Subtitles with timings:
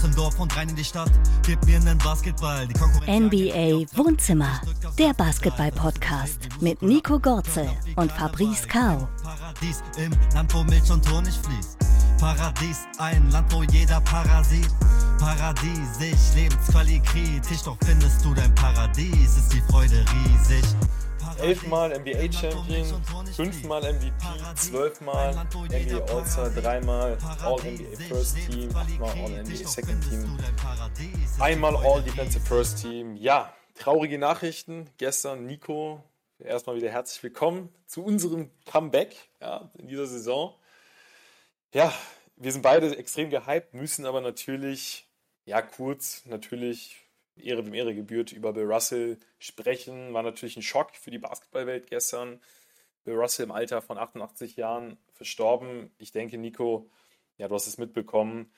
[0.00, 1.10] aus dem Dorf und rein in die Stadt.
[1.44, 2.66] Gib mir nen Basketball.
[3.06, 4.60] NBA Wohnzimmer,
[4.98, 9.08] der Basketball-Podcast mit Nico Gorzel und Fabrice Kao.
[9.22, 11.76] Paradies im Land, wo Milch und Honig fließt.
[12.18, 14.68] Paradies, ein Land, wo jeder Parasit.
[15.18, 20.64] Paradiesisch, Lebensqualität, doch findest du dein Paradies, ist die Freude riesig.
[21.40, 23.02] Elfmal NBA Champion,
[23.34, 24.14] fünfmal MVP,
[24.56, 30.38] zwölfmal NBA All-Star, dreimal All-NBA First Team, achtmal All-NBA Second Team,
[31.38, 33.16] einmal All-Defensive First Team.
[33.16, 34.90] Ja, traurige Nachrichten.
[34.98, 36.02] Gestern Nico,
[36.38, 40.54] erstmal wieder herzlich willkommen zu unserem Comeback ja, in dieser Saison.
[41.72, 41.92] Ja,
[42.36, 45.08] wir sind beide extrem gehypt, müssen aber natürlich,
[45.46, 46.96] ja, kurz natürlich
[47.36, 50.12] Ehre wem Ehre gebührt, über Bill Russell sprechen.
[50.12, 52.40] War natürlich ein Schock für die Basketballwelt gestern.
[53.04, 55.90] Bill Russell im Alter von 88 Jahren verstorben.
[55.98, 56.90] Ich denke, Nico,
[57.38, 58.52] ja, du hast es mitbekommen.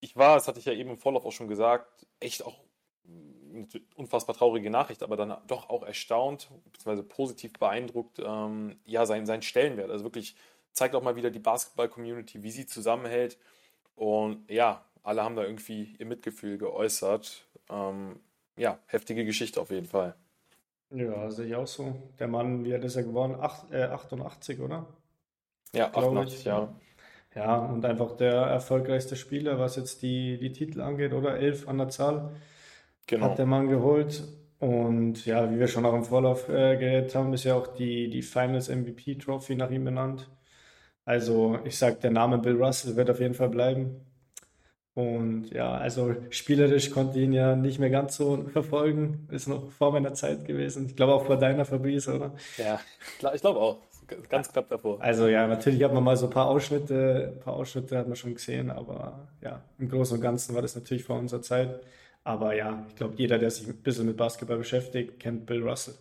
[0.00, 2.58] Ich war, das hatte ich ja eben im Vorlauf auch schon gesagt, echt auch
[3.04, 9.26] eine unfassbar traurige Nachricht, aber dann doch auch erstaunt, beziehungsweise positiv beeindruckt, ähm, ja, sein,
[9.26, 9.90] sein Stellenwert.
[9.90, 10.36] Also wirklich
[10.72, 13.38] zeigt auch mal wieder die Basketball-Community, wie sie zusammenhält.
[13.94, 17.45] Und ja, alle haben da irgendwie ihr Mitgefühl geäußert.
[17.70, 18.20] Ähm,
[18.56, 20.14] ja, heftige Geschichte auf jeden Fall.
[20.90, 21.94] Ja, sehe ich auch so.
[22.18, 23.36] Der Mann, wie ist er geworden?
[23.40, 24.86] Acht, äh, 88, oder?
[25.72, 26.74] Ja, 88 Jahre.
[27.34, 31.36] Ja, und einfach der erfolgreichste Spieler, was jetzt die, die Titel angeht, oder?
[31.36, 32.30] Elf an der Zahl.
[33.06, 33.26] Genau.
[33.26, 34.24] Hat der Mann geholt.
[34.58, 38.08] Und ja, wie wir schon auch im Vorlauf äh, geredet haben, ist ja auch die,
[38.08, 40.30] die Finals MVP Trophy nach ihm benannt.
[41.04, 44.05] Also ich sag, der Name Bill Russell wird auf jeden Fall bleiben.
[44.96, 49.28] Und ja, also spielerisch konnte ich ihn ja nicht mehr ganz so verfolgen.
[49.30, 50.86] Ist noch vor meiner Zeit gewesen.
[50.86, 52.32] Ich glaube auch vor deiner Fabrice, oder?
[52.56, 52.80] Ja,
[53.34, 53.76] ich glaube auch.
[54.30, 55.02] Ganz knapp davor.
[55.02, 58.16] Also ja, natürlich hat man mal so ein paar Ausschnitte, ein paar Ausschnitte hat man
[58.16, 61.80] schon gesehen, aber ja, im Großen und Ganzen war das natürlich vor unserer Zeit.
[62.24, 65.94] Aber ja, ich glaube, jeder, der sich ein bisschen mit Basketball beschäftigt, kennt Bill Russell.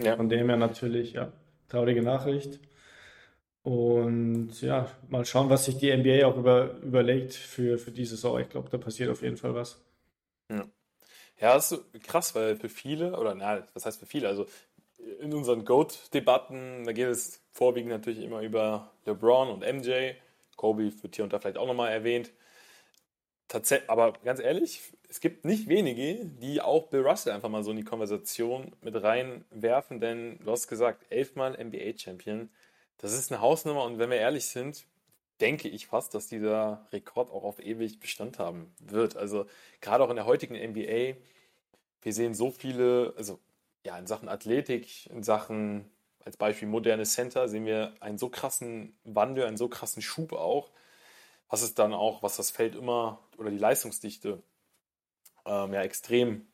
[0.00, 0.16] Ja.
[0.16, 1.32] Von dem her natürlich, ja,
[1.68, 2.60] traurige Nachricht.
[3.66, 8.38] Und ja, mal schauen, was sich die NBA auch über, überlegt für, für diese Saison.
[8.38, 9.80] Ich glaube, da passiert auf jeden Fall was.
[10.48, 10.64] Ja.
[11.40, 14.28] ja, das ist krass, weil für viele, oder na, was heißt für viele?
[14.28, 14.46] Also
[15.18, 20.12] in unseren GOAT-Debatten, da geht es vorwiegend natürlich immer über LeBron und MJ.
[20.54, 22.30] Kobe wird hier und da vielleicht auch nochmal erwähnt.
[23.48, 27.72] Tatsächlich, aber ganz ehrlich, es gibt nicht wenige, die auch Bill Russell einfach mal so
[27.72, 32.48] in die Konversation mit reinwerfen, denn du hast gesagt, elfmal NBA-Champion.
[32.98, 34.86] Das ist eine Hausnummer und wenn wir ehrlich sind,
[35.40, 39.16] denke ich fast, dass dieser Rekord auch auf ewig Bestand haben wird.
[39.16, 39.46] Also
[39.80, 41.16] gerade auch in der heutigen NBA,
[42.02, 43.38] wir sehen so viele, also
[43.84, 45.90] ja, in Sachen Athletik, in Sachen
[46.24, 50.70] als Beispiel moderne Center sehen wir einen so krassen Wandel, einen so krassen Schub auch,
[51.48, 54.42] was es dann auch, was das Feld immer oder die Leistungsdichte
[55.44, 56.46] ähm, ja extrem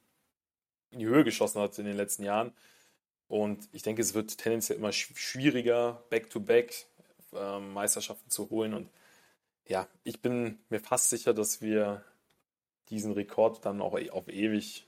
[0.91, 2.53] in die Höhe geschossen hat in den letzten Jahren.
[3.32, 6.84] Und ich denke, es wird tendenziell immer schwieriger, Back-to-Back
[7.34, 8.75] ähm, Meisterschaften zu holen.
[8.75, 8.91] Und
[9.66, 12.04] ja, ich bin mir fast sicher, dass wir
[12.91, 14.87] diesen Rekord dann auch auf ewig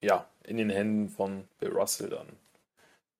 [0.00, 2.28] ja, in den Händen von Bill Russell dann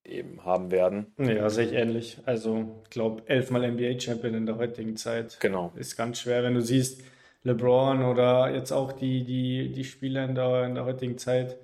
[0.04, 1.12] eben haben werden.
[1.18, 2.16] Ja, sehe ich ähnlich.
[2.24, 5.38] Also, ich glaube, elfmal NBA-Champion in der heutigen Zeit.
[5.38, 5.70] Genau.
[5.76, 7.02] Ist ganz schwer, wenn du siehst,
[7.42, 11.58] LeBron oder jetzt auch die, die, die Spieler in der, in der heutigen Zeit.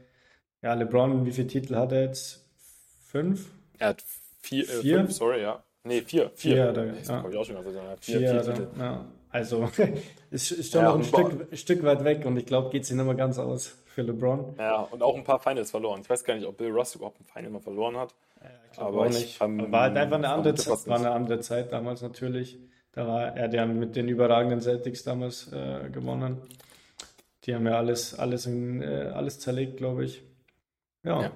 [0.60, 2.41] Ja, LeBron, wie viele Titel hat er jetzt?
[3.12, 3.50] Fünf?
[3.78, 4.02] Er hat
[4.40, 4.98] vier, äh, vier?
[5.00, 5.62] Fünf, sorry, ja.
[5.84, 6.30] Nee, vier.
[6.34, 7.28] Vier, vier da, das ja.
[7.28, 8.04] ich auch schon gesagt.
[8.06, 9.04] Vier, vier, vier ja.
[9.28, 9.68] Also,
[10.30, 12.90] ist, ist schon ja, noch ein Stück, Stück weit weg und ich glaube, geht es
[12.90, 14.54] nicht mehr ganz aus für LeBron.
[14.58, 16.00] Ja, und auch ein paar Finals verloren.
[16.00, 18.14] Ich weiß gar nicht, ob Bill Russ überhaupt ein Final mal verloren hat.
[18.40, 19.22] Ja, ich glaube auch nicht.
[19.22, 22.58] Ich, ähm, war halt einfach eine andere, Zeit, war eine andere Zeit damals natürlich.
[22.92, 26.40] Da war er der mit den überragenden Celtics damals äh, gewonnen.
[27.44, 30.22] Die haben ja alles, alles, in, äh, alles zerlegt, glaube ich.
[31.04, 31.30] ja.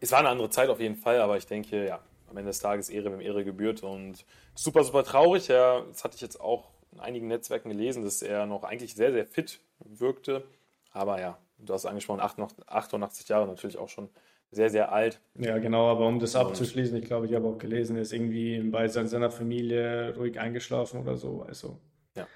[0.00, 2.60] Es war eine andere Zeit auf jeden Fall, aber ich denke, ja, am Ende des
[2.60, 5.48] Tages Ehre, wem Ehre gebührt und super, super traurig.
[5.48, 9.12] Ja, das hatte ich jetzt auch in einigen Netzwerken gelesen, dass er noch eigentlich sehr,
[9.12, 10.44] sehr fit wirkte.
[10.92, 14.08] Aber ja, du hast angesprochen, 88 Jahre natürlich auch schon
[14.50, 15.20] sehr, sehr alt.
[15.34, 18.56] Ja, genau, aber um das abzuschließen, ich glaube, ich habe auch gelesen, er ist irgendwie
[18.56, 21.44] im Beisein seiner Familie ruhig eingeschlafen oder so.
[21.46, 21.78] Also,
[22.14, 22.26] ja.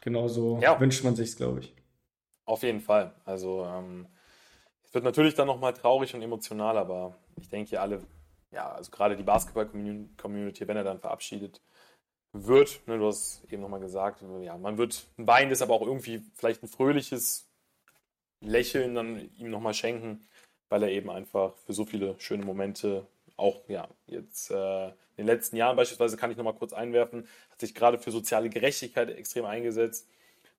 [0.00, 0.78] Genauso ja.
[0.78, 1.74] wünscht man sich glaube ich.
[2.44, 3.12] Auf jeden Fall.
[3.24, 4.06] Also, ähm,
[4.88, 8.02] es wird natürlich dann nochmal traurig und emotional, aber ich denke, alle,
[8.50, 11.60] ja, also gerade die Basketball-Community, wenn er dann verabschiedet
[12.32, 16.22] wird, ne, du hast eben nochmal gesagt, ja, man wird ein weinendes, aber auch irgendwie
[16.34, 17.48] vielleicht ein fröhliches
[18.40, 20.26] Lächeln dann ihm nochmal schenken,
[20.68, 23.06] weil er eben einfach für so viele schöne Momente
[23.36, 27.60] auch ja jetzt äh, in den letzten Jahren beispielsweise kann ich nochmal kurz einwerfen, hat
[27.60, 30.08] sich gerade für soziale Gerechtigkeit extrem eingesetzt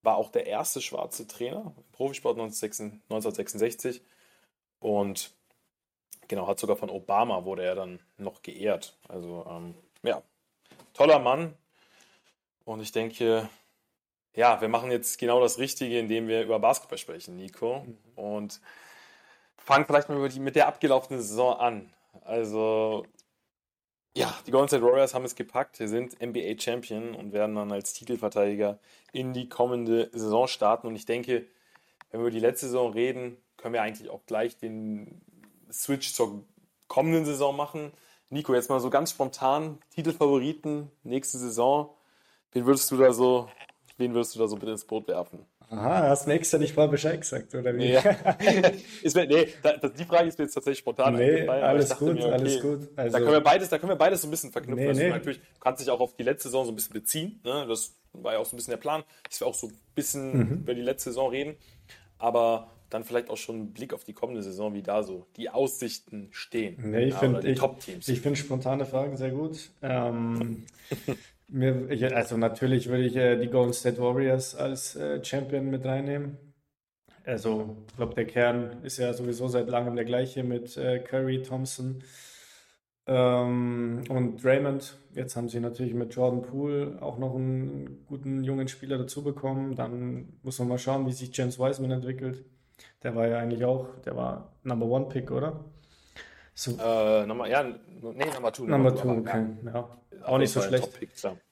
[0.02, 4.02] war auch der erste schwarze Trainer im Profisport 1966
[4.80, 5.32] und
[6.28, 8.98] genau, hat sogar von Obama wurde er dann noch geehrt.
[9.08, 10.22] Also ähm, ja,
[10.94, 11.54] toller Mann
[12.66, 13.50] und ich denke,
[14.36, 17.84] ja, wir machen jetzt genau das Richtige, indem wir über Basketball sprechen, Nico.
[17.86, 17.98] Mhm.
[18.16, 18.62] Und
[19.58, 21.94] fangen vielleicht mal die, mit der abgelaufenen Saison an.
[22.24, 23.06] Also,
[24.16, 27.72] ja, die Golden State Warriors haben es gepackt, sie sind NBA Champion und werden dann
[27.72, 28.80] als Titelverteidiger
[29.14, 30.88] in die kommende Saison starten.
[30.88, 31.48] Und ich denke,
[32.12, 35.22] wenn wir über die letzte Saison reden, können wir eigentlich auch gleich den
[35.72, 36.44] Switch zur
[36.88, 37.92] kommenden Saison machen.
[38.30, 41.90] Nico, jetzt mal so ganz spontan, Titelfavoriten nächste Saison.
[42.52, 43.50] Wen würdest du da so,
[43.98, 45.46] wen würdest du da so bitte ins Boot werfen?
[45.72, 47.92] Aha, hast du mir extra nicht mal Bescheid gesagt, oder wie?
[47.92, 48.02] Ja.
[49.04, 52.26] ist mir, nee, da, die Frage ist mir jetzt tatsächlich spontan nee, alles gut, mir,
[52.26, 52.90] okay, alles gut.
[52.96, 54.84] Also, da, können wir beides, da können wir beides so ein bisschen verknüpfen.
[54.84, 55.10] Nee, also nee.
[55.10, 57.40] Natürlich kannst dich auch auf die letzte Saison so ein bisschen beziehen.
[57.44, 57.68] Ne?
[57.68, 59.04] Das war ja auch so ein bisschen der Plan.
[59.30, 60.54] Ich will auch so ein bisschen mhm.
[60.62, 61.56] über die letzte Saison reden.
[62.18, 65.50] Aber dann vielleicht auch schon einen Blick auf die kommende Saison, wie da so die
[65.50, 66.76] Aussichten stehen.
[66.90, 69.72] Nee, ich ja, finde ich, ich spontane Fragen sehr gut.
[69.82, 70.66] Ähm,
[71.52, 75.84] Mir, ich, also natürlich würde ich äh, die Golden State Warriors als äh, Champion mit
[75.84, 76.38] reinnehmen.
[77.26, 81.42] Also ich glaube, der Kern ist ja sowieso seit langem der gleiche mit äh, Curry,
[81.42, 82.04] Thompson
[83.08, 84.98] ähm, und Raymond.
[85.14, 89.76] Jetzt haben sie natürlich mit Jordan Poole auch noch einen guten jungen Spieler dazu bekommen.
[89.76, 92.46] Dann muss man mal schauen, wie sich James Wiseman entwickelt.
[93.04, 95.64] Der war ja eigentlich auch, der war Number One Pick, oder?
[96.54, 96.72] So.
[96.72, 98.66] Äh, Nummer, ja, nee, Nummer Two.
[98.66, 99.46] Number, Two, okay.
[99.66, 99.72] Ja.
[99.72, 100.26] ja.
[100.26, 100.90] Auch nicht so schlecht.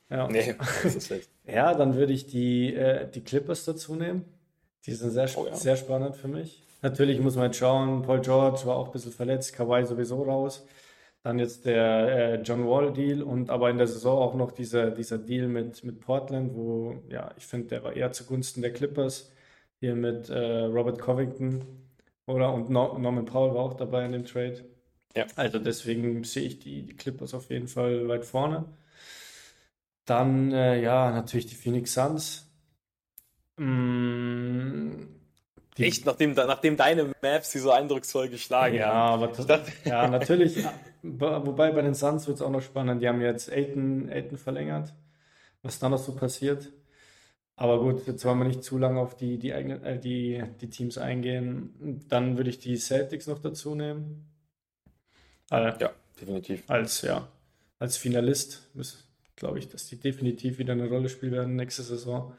[0.09, 0.27] Ja.
[0.27, 0.55] Nee,
[0.99, 1.29] schlecht.
[1.45, 4.25] ja, dann würde ich die, äh, die Clippers dazu nehmen.
[4.85, 5.55] Die sind sehr, oh, ja.
[5.55, 6.63] sehr spannend für mich.
[6.81, 10.65] Natürlich muss man jetzt schauen, Paul George war auch ein bisschen verletzt, Kawhi sowieso raus.
[11.23, 14.91] Dann jetzt der äh, John Wall Deal und aber in der Saison auch noch dieser,
[14.91, 19.31] dieser Deal mit, mit Portland, wo, ja, ich finde, der war eher zugunsten der Clippers.
[19.79, 21.63] Hier mit äh, Robert Covington
[22.25, 24.65] oder und no Norman Powell war auch dabei in dem Trade.
[25.15, 25.25] Ja.
[25.35, 28.65] Also deswegen sehe ich die, die Clippers auf jeden Fall weit vorne.
[30.05, 32.49] Dann, äh, ja, natürlich die Phoenix Suns.
[33.57, 35.07] Mm,
[35.77, 39.23] Echt, nachdem, nachdem deine Maps sie so eindrucksvoll geschlagen ja, haben.
[39.23, 40.63] Aber das, ja, natürlich.
[41.03, 43.01] wobei bei den Suns wird es auch noch spannend.
[43.01, 44.93] Die haben jetzt Aiden, Aiden verlängert.
[45.61, 46.71] Was dann noch so passiert.
[47.59, 50.69] Aber gut, jetzt wollen wir nicht zu lange auf die, die, eigenen, äh, die, die
[50.69, 52.05] Teams eingehen.
[52.07, 54.29] Dann würde ich die Celtics noch dazu nehmen.
[55.49, 56.63] Äh, ja, definitiv.
[56.69, 57.27] Als, ja,
[57.79, 58.69] als Finalist
[59.35, 62.35] glaube ich, dass die definitiv wieder eine Rolle spielen werden nächste Saison.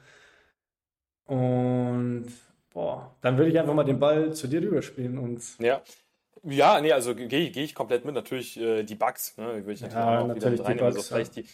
[1.25, 2.27] Und
[2.71, 5.43] boah, dann würde ich einfach mal den Ball zu dir rüberspielen und.
[5.59, 5.83] Ja.
[6.45, 8.15] Ja, nee, also gehe geh ich komplett mit.
[8.15, 10.77] Natürlich äh, die Bugs, ne, würde ich natürlich ja, auch natürlich wieder mit rein.
[10.77, 11.45] Bugs, also vielleicht die,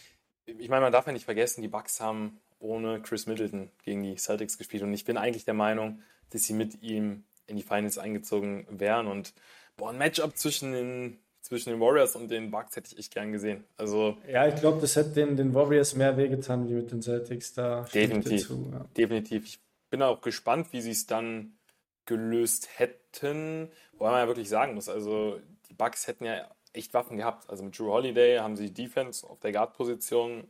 [0.47, 4.17] ich meine, man darf ja nicht vergessen, die Bugs haben ohne Chris Middleton gegen die
[4.17, 7.99] Celtics gespielt und ich bin eigentlich der Meinung, dass sie mit ihm in die Finals
[7.99, 9.35] eingezogen wären und
[9.77, 13.31] boah, ein Matchup zwischen den zwischen den Warriors und den Bucks hätte ich echt gern
[13.31, 13.65] gesehen.
[13.77, 17.53] Also, ja, ich glaube, das hätte den, den Warriors mehr wehgetan wie mit den Celtics.
[17.53, 18.47] Da definitiv.
[18.47, 18.87] Zu, ja.
[18.97, 19.45] Definitiv.
[19.45, 19.61] Ich
[19.91, 21.59] bin auch gespannt, wie sie es dann
[22.07, 23.69] gelöst hätten.
[23.93, 25.39] Wobei man ja wirklich sagen muss, also
[25.69, 27.49] die Bucks hätten ja echt Waffen gehabt.
[27.49, 30.47] Also mit Drew Holiday haben sie Defense auf der Guard-Position.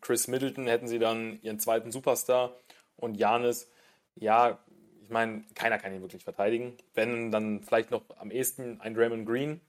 [0.00, 2.56] Chris Middleton hätten sie dann ihren zweiten Superstar
[2.96, 3.70] und Janis,
[4.14, 4.58] ja,
[5.02, 6.76] ich meine, keiner kann ihn wirklich verteidigen.
[6.94, 9.60] Wenn dann vielleicht noch am ehesten ein Draymond Green,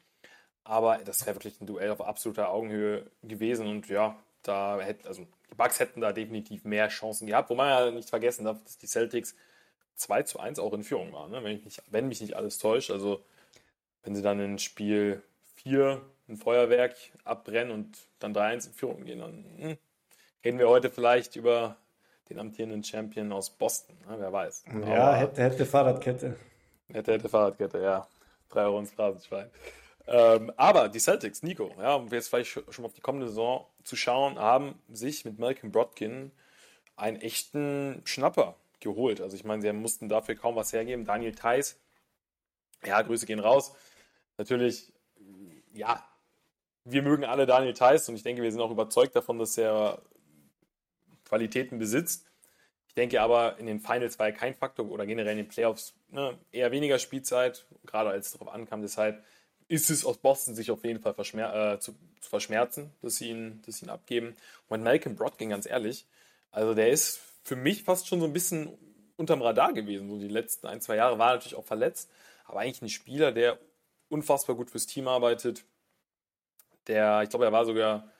[0.63, 5.27] aber das wäre wirklich ein Duell auf absoluter Augenhöhe gewesen und ja, da hätten, also
[5.51, 8.77] die Bucks hätten da definitiv mehr Chancen gehabt, wo man ja nicht vergessen darf, dass
[8.77, 9.35] die Celtics
[9.95, 11.43] 2 zu 1 auch in Führung waren, ne?
[11.43, 12.91] wenn, ich nicht, wenn mich nicht alles täuscht.
[12.91, 13.23] Also
[14.03, 15.21] wenn sie dann in Spiel
[15.63, 19.77] 4 ein Feuerwerk abbrennen und dann 3-1 in Führung gehen, dann hm,
[20.43, 21.77] reden wir heute vielleicht über
[22.29, 24.15] den amtierenden Champion aus Boston, ne?
[24.19, 24.65] wer weiß.
[24.85, 26.35] Ja, Aber hätte, hätte Fahrradkette.
[26.91, 28.07] Hätte, hätte Fahrradkette, ja.
[28.49, 29.49] Drei Euro ins Phrasenschwein.
[30.07, 33.65] Ähm, aber die Celtics, Nico, ja, um jetzt vielleicht schon mal auf die kommende Saison
[33.83, 36.31] zu schauen, haben sich mit Malcolm Brodkin
[36.95, 39.19] einen echten Schnapper geholt.
[39.19, 41.05] Also ich meine, sie mussten dafür kaum was hergeben.
[41.05, 41.77] Daniel Theiss,
[42.85, 43.73] ja, Grüße gehen raus.
[44.37, 44.93] Natürlich,
[45.77, 46.03] ja,
[46.83, 50.01] wir mögen alle Daniel Theiss und ich denke, wir sind auch überzeugt davon, dass er
[51.25, 52.25] Qualitäten besitzt.
[52.87, 55.93] Ich denke aber, in den Finals war er kein Faktor oder generell in den Playoffs
[56.09, 58.81] ne, eher weniger Spielzeit, gerade als es darauf ankam.
[58.81, 59.23] Deshalb
[59.67, 63.29] ist es aus Boston sich auf jeden Fall verschmer äh, zu, zu, verschmerzen, dass sie,
[63.29, 64.35] ihn, dass sie ihn abgeben.
[64.69, 66.05] Und Malcolm Brogdon, ganz ehrlich,
[66.51, 68.69] also der ist für mich fast schon so ein bisschen
[69.17, 70.09] unterm Radar gewesen.
[70.09, 72.09] So die letzten ein, zwei Jahre war natürlich auch verletzt,
[72.45, 73.59] aber eigentlich ein Spieler, der
[74.09, 75.63] unfassbar gut fürs Team arbeitet.
[76.87, 78.11] Der, ich glaube, er war sogar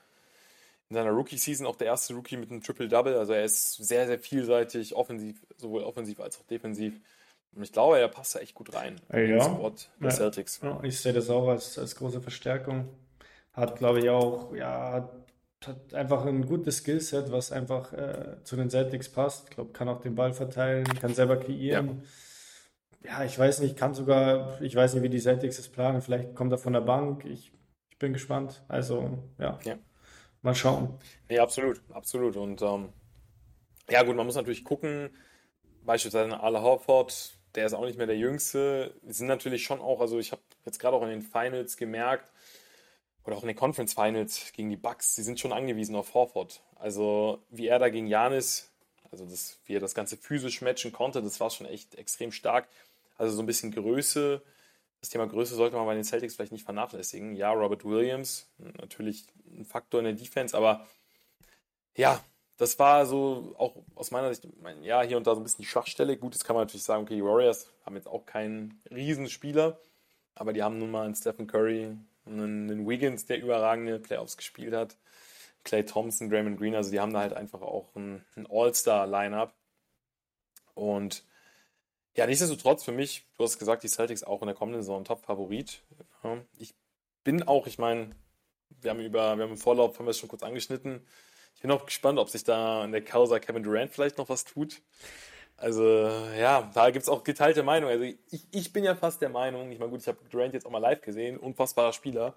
[0.90, 3.16] in seiner Rookie-Season auch der erste Rookie mit einem Triple-Double.
[3.16, 7.00] Also er ist sehr, sehr vielseitig, offensiv, sowohl offensiv als auch defensiv.
[7.54, 9.18] Und ich glaube, er passt da echt gut rein ja.
[9.18, 10.14] in den Sport der ja.
[10.14, 10.60] Celtics.
[10.62, 12.88] Ja, ich sehe das auch als, als große Verstärkung.
[13.52, 15.10] Hat, glaube ich, auch, ja,
[15.64, 19.48] hat einfach ein gutes Skillset, was einfach äh, zu den Celtics passt.
[19.48, 21.88] Ich glaube, kann auch den Ball verteilen, kann selber kreieren.
[21.88, 22.08] Ja.
[23.04, 23.24] Ja.
[23.24, 26.02] ich weiß nicht, kann sogar, ich weiß nicht, wie die Celtics es planen.
[26.02, 27.24] Vielleicht kommt er von der Bank.
[27.24, 27.52] Ich,
[27.90, 28.64] ich bin gespannt.
[28.68, 29.58] Also, ja.
[29.64, 29.78] ja.
[30.42, 30.98] Mal schauen.
[31.28, 32.36] Nee, absolut, absolut.
[32.36, 32.90] Und ähm,
[33.90, 35.10] ja, gut, man muss natürlich gucken,
[35.84, 38.94] beispielsweise Ala Horford, der ist auch nicht mehr der Jüngste.
[39.02, 42.30] Die sind natürlich schon auch, also ich habe jetzt gerade auch in den Finals gemerkt,
[43.28, 46.62] oder auch in den Conference Finals gegen die Bucks, sie sind schon angewiesen auf Horford.
[46.76, 48.72] Also wie er da gegen Janis,
[49.10, 52.68] also das, wie er das Ganze physisch matchen konnte, das war schon echt extrem stark.
[53.18, 54.42] Also so ein bisschen Größe,
[55.00, 57.36] das Thema Größe sollte man bei den Celtics vielleicht nicht vernachlässigen.
[57.36, 60.86] Ja, Robert Williams, natürlich ein Faktor in der Defense, aber
[61.96, 62.20] ja,
[62.56, 64.48] das war so auch aus meiner Sicht,
[64.82, 66.16] ja, hier und da so ein bisschen die Schwachstelle.
[66.16, 69.80] Gut, jetzt kann man natürlich sagen, okay, die Warriors haben jetzt auch keinen Riesenspieler,
[70.34, 71.96] aber die haben nun mal einen Stephen Curry,
[72.26, 74.96] einen, einen Wiggins, der überragende Playoffs gespielt hat,
[75.64, 79.52] Clay Thompson, Draymond Green, also die haben da halt einfach auch ein, ein All-Star-Lineup.
[80.74, 81.24] Und
[82.18, 85.82] ja, nichtsdestotrotz für mich, du hast gesagt, die Celtics auch in der kommenden Saison Top-Favorit.
[86.58, 86.74] Ich
[87.22, 88.10] bin auch, ich meine,
[88.80, 91.06] wir haben über, wir haben im Vorlauf, haben wir es schon kurz angeschnitten.
[91.54, 94.44] Ich bin auch gespannt, ob sich da in der Causa Kevin Durant vielleicht noch was
[94.44, 94.82] tut.
[95.56, 97.92] Also, ja, da gibt es auch geteilte Meinungen.
[97.92, 100.66] Also, ich, ich bin ja fast der Meinung, ich meine, gut, ich habe Durant jetzt
[100.66, 102.34] auch mal live gesehen, unfassbarer Spieler.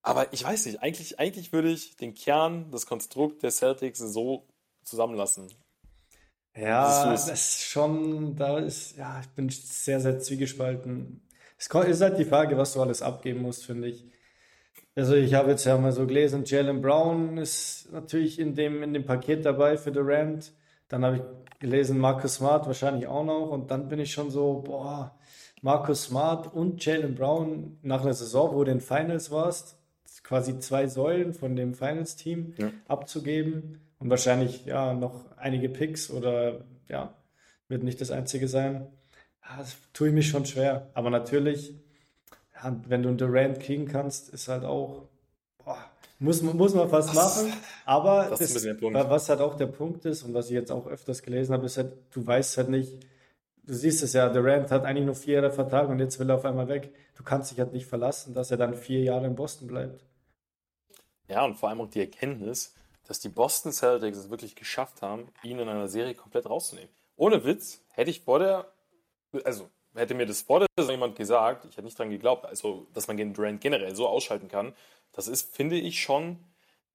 [0.00, 4.46] Aber ich weiß nicht, eigentlich, eigentlich würde ich den Kern, das Konstrukt der Celtics so
[4.82, 5.52] zusammenlassen.
[6.56, 11.20] Ja, das ist schon, da ist, ja, ich bin sehr, sehr zwiegespalten.
[11.58, 14.04] Es ist halt die Frage, was du alles abgeben musst, finde ich.
[14.96, 18.94] Also ich habe jetzt ja mal so gelesen, Jalen Brown ist natürlich in dem, in
[18.94, 20.52] dem Paket dabei für Durant.
[20.88, 21.22] Dann habe ich
[21.58, 23.50] gelesen, Marcus Smart wahrscheinlich auch noch.
[23.50, 25.18] Und dann bin ich schon so, boah,
[25.62, 29.76] Marcus Smart und Jalen Brown nach einer Saison, wo du in den Finals warst,
[30.22, 32.70] quasi zwei Säulen von dem Finals-Team ja.
[32.86, 33.80] abzugeben.
[33.98, 37.14] Und wahrscheinlich ja noch einige Picks oder ja,
[37.68, 38.86] wird nicht das einzige sein.
[39.42, 40.90] Ja, das tue ich mich schon schwer.
[40.94, 41.74] Aber natürlich
[42.54, 45.08] ja, wenn du einen Durant kriegen kannst, ist halt auch,
[45.64, 45.78] boah,
[46.18, 47.52] muss, muss man fast machen.
[47.84, 51.22] Aber das das, was halt auch der Punkt ist und was ich jetzt auch öfters
[51.22, 53.04] gelesen habe, ist halt, du weißt halt nicht,
[53.64, 56.36] du siehst es ja, Durant hat eigentlich nur vier Jahre Vertrag und jetzt will er
[56.36, 56.94] auf einmal weg.
[57.16, 60.04] Du kannst dich halt nicht verlassen, dass er dann vier Jahre in Boston bleibt.
[61.28, 62.74] Ja, und vor allem auch die Erkenntnis,
[63.06, 66.90] dass die Boston Celtics es wirklich geschafft haben, ihn in einer Serie komplett rauszunehmen.
[67.16, 68.66] Ohne Witz, hätte ich vor der,
[69.44, 72.86] also hätte mir das vor der Saison jemand gesagt, ich hätte nicht dran geglaubt, also
[72.94, 74.74] dass man den Durant generell so ausschalten kann,
[75.12, 76.38] das ist, finde ich, schon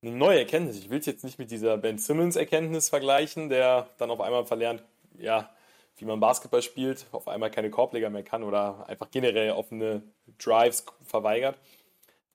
[0.01, 0.77] eine neue Erkenntnis.
[0.77, 4.83] Ich will es jetzt nicht mit dieser Ben Simmons-Erkenntnis vergleichen, der dann auf einmal verlernt,
[5.17, 5.49] ja,
[5.97, 10.01] wie man Basketball spielt, auf einmal keine Korbleger mehr kann oder einfach generell offene
[10.37, 11.57] Drives verweigert.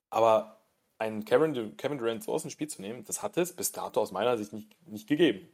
[0.09, 0.54] Aber
[0.97, 4.01] einen Kevin, Kevin Durant so aus dem Spiel zu nehmen, das hat es bis dato
[4.01, 5.47] aus meiner Sicht nicht, nicht gegeben.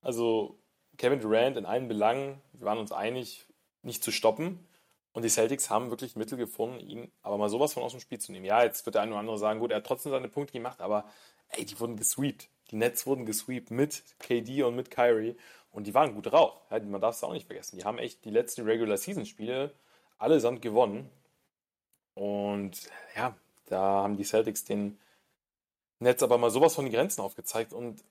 [0.00, 0.58] Also
[0.96, 3.46] Kevin Durant in allen Belangen, wir waren uns einig,
[3.82, 4.66] nicht zu stoppen.
[5.12, 8.18] Und die Celtics haben wirklich Mittel gefunden, ihn aber mal sowas von aus dem Spiel
[8.18, 8.44] zu nehmen.
[8.44, 10.80] Ja, jetzt wird der eine oder andere sagen, gut, er hat trotzdem seine Punkte gemacht,
[10.80, 11.06] aber
[11.48, 12.48] ey, die wurden gesweept.
[12.70, 15.36] Die Nets wurden gesweept mit KD und mit Kyrie
[15.70, 16.60] und die waren gut drauf.
[16.70, 17.78] Ja, man darf es auch nicht vergessen.
[17.78, 19.72] Die haben echt die letzten Regular Season Spiele
[20.18, 21.10] allesamt gewonnen.
[22.14, 23.34] Und ja,
[23.68, 24.98] da haben die Celtics den
[26.00, 27.72] Nets aber mal sowas von die Grenzen aufgezeigt.
[27.72, 28.02] Und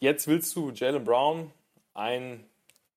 [0.00, 1.52] jetzt willst du Jalen Brown,
[1.94, 2.44] einen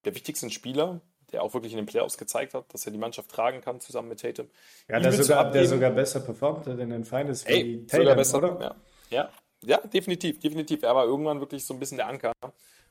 [0.04, 1.00] der wichtigsten Spieler
[1.32, 4.08] der auch wirklich in den Playoffs gezeigt hat, dass er die Mannschaft tragen kann, zusammen
[4.08, 4.48] mit Tatum.
[4.88, 8.38] Ja, der sogar, der sogar besser performt hat in den Finals wie Tatum, sogar besser,
[8.38, 8.60] oder?
[8.60, 8.76] Ja.
[9.10, 9.30] ja.
[9.62, 10.82] ja, definitiv, definitiv.
[10.82, 12.32] Er war irgendwann wirklich so ein bisschen der Anker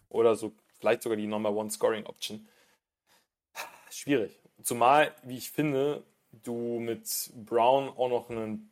[0.09, 2.47] oder so vielleicht sogar die Number One Scoring Option.
[3.91, 4.39] Schwierig.
[4.63, 8.71] Zumal, wie ich finde, du mit Brown auch noch einen,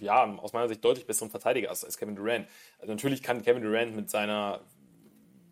[0.00, 2.46] ja, aus meiner Sicht deutlich besseren Verteidiger hast als Kevin Durant.
[2.78, 4.60] Also natürlich kann Kevin Durant mit seiner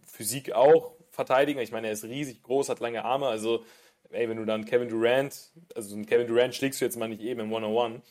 [0.07, 1.61] Physik auch verteidigen.
[1.61, 3.27] Ich meine, er ist riesig groß, hat lange Arme.
[3.27, 3.65] Also,
[4.11, 7.23] ey, wenn du dann Kevin Durant, also einen Kevin Durant schlägst du jetzt mal nicht
[7.23, 8.03] eben im One-on-One.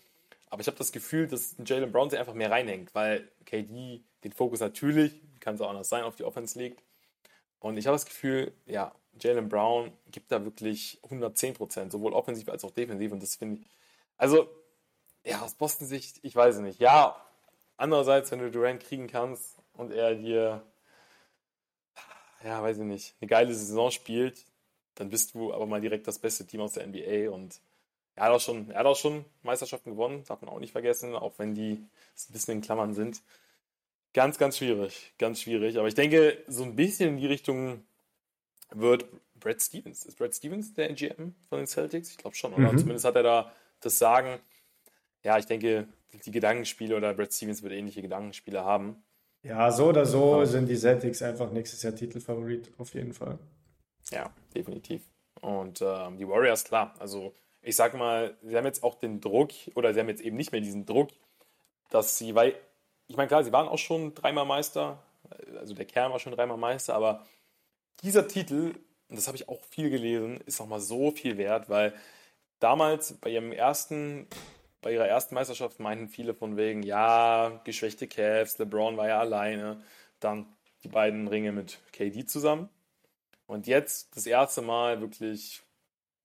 [0.50, 4.34] Aber ich habe das Gefühl, dass Jalen Brown sich einfach mehr reinhängt, weil KD den
[4.34, 6.84] Fokus natürlich, kann es auch anders sein, auf die Offense legt.
[7.60, 12.50] Und ich habe das Gefühl, ja, Jalen Brown gibt da wirklich 110 Prozent, sowohl offensiv
[12.50, 13.12] als auch defensiv.
[13.12, 13.68] Und das finde ich,
[14.18, 14.50] also,
[15.26, 16.80] ja, aus Boston Sicht, ich weiß es nicht.
[16.80, 17.16] Ja,
[17.78, 20.64] andererseits, wenn du Durant kriegen kannst und er dir
[22.44, 24.46] ja, weiß ich nicht, eine geile Saison spielt,
[24.96, 27.62] dann bist du aber mal direkt das beste Team aus der NBA und
[28.16, 31.16] er hat auch schon, er hat auch schon Meisterschaften gewonnen, darf man auch nicht vergessen,
[31.16, 33.22] auch wenn die ein bisschen in Klammern sind.
[34.14, 35.14] Ganz, ganz schwierig.
[35.18, 35.78] Ganz schwierig.
[35.78, 37.86] Aber ich denke, so ein bisschen in die Richtung
[38.72, 39.06] wird
[39.40, 40.06] Brad Stevens.
[40.06, 42.12] Ist Brad Stevens der GM von den Celtics?
[42.12, 42.74] Ich glaube schon, oder?
[42.74, 42.78] Mhm.
[42.78, 44.40] Zumindest hat er da das Sagen.
[45.24, 45.88] Ja, ich denke,
[46.26, 49.04] die Gedankenspiele oder Brad Stevens wird ähnliche Gedankenspiele haben.
[49.44, 53.40] Ja, so oder so sind die Celtics einfach nächstes Jahr Titelfavorit, auf jeden Fall.
[54.12, 55.02] Ja, definitiv.
[55.42, 56.94] Und ähm, die Warriors, klar.
[57.00, 60.38] Also, ich sag mal, sie haben jetzt auch den Druck, oder sie haben jetzt eben
[60.38, 61.10] nicht mehr diesen Druck,
[61.90, 62.56] dass sie, weil,
[63.08, 65.02] ich meine, klar, sie waren auch schon dreimal Meister,
[65.58, 67.26] also der Kern war schon dreimal Meister, aber
[68.04, 68.74] dieser Titel,
[69.08, 71.94] und das habe ich auch viel gelesen, ist nochmal so viel wert, weil
[72.60, 74.28] damals bei ihrem ersten,
[74.82, 79.82] bei ihrer ersten Meisterschaft meinten viele von wegen, ja, geschwächte Cavs, LeBron war ja alleine,
[80.20, 80.48] dann
[80.84, 82.70] die beiden Ringe mit KD zusammen.
[83.46, 85.62] Und jetzt das erste Mal wirklich,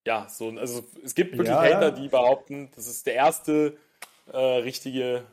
[0.06, 3.76] ja, so, also es gibt wirklich ja, Hater, die behaupten, das ist der erste
[4.32, 5.24] äh, richtige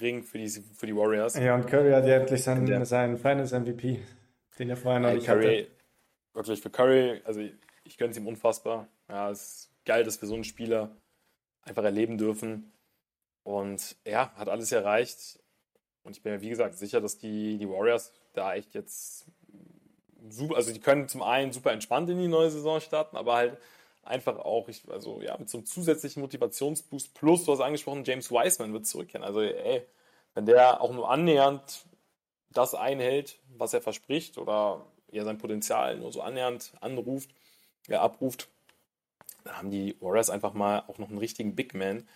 [0.00, 1.36] Ring für die, für die Warriors.
[1.36, 4.02] Ja, und Curry hat ja endlich seinen, seinen Finals MVP,
[4.58, 5.70] den er vorher noch nicht Curry, hatte.
[6.34, 7.54] Wirklich für Curry, also ich,
[7.84, 8.88] ich gönne es ihm unfassbar.
[9.08, 10.90] Ja, es ist geil, dass wir so einen Spieler
[11.66, 12.72] einfach erleben dürfen.
[13.42, 15.38] Und ja, hat alles erreicht.
[16.02, 19.26] Und ich bin mir, wie gesagt, sicher, dass die, die Warriors da echt jetzt
[20.28, 23.58] super, also die können zum einen super entspannt in die neue Saison starten, aber halt
[24.02, 28.30] einfach auch, ich, also ja, mit so einem zusätzlichen Motivationsboost plus, du hast angesprochen, James
[28.30, 29.24] Wiseman wird zurückkehren.
[29.24, 29.84] Also ey,
[30.34, 31.86] wenn der auch nur annähernd
[32.50, 37.30] das einhält, was er verspricht oder ja sein Potenzial nur so annähernd anruft,
[37.88, 38.48] ja, abruft,
[39.48, 42.08] haben die Warriors einfach mal auch noch einen richtigen Big Man,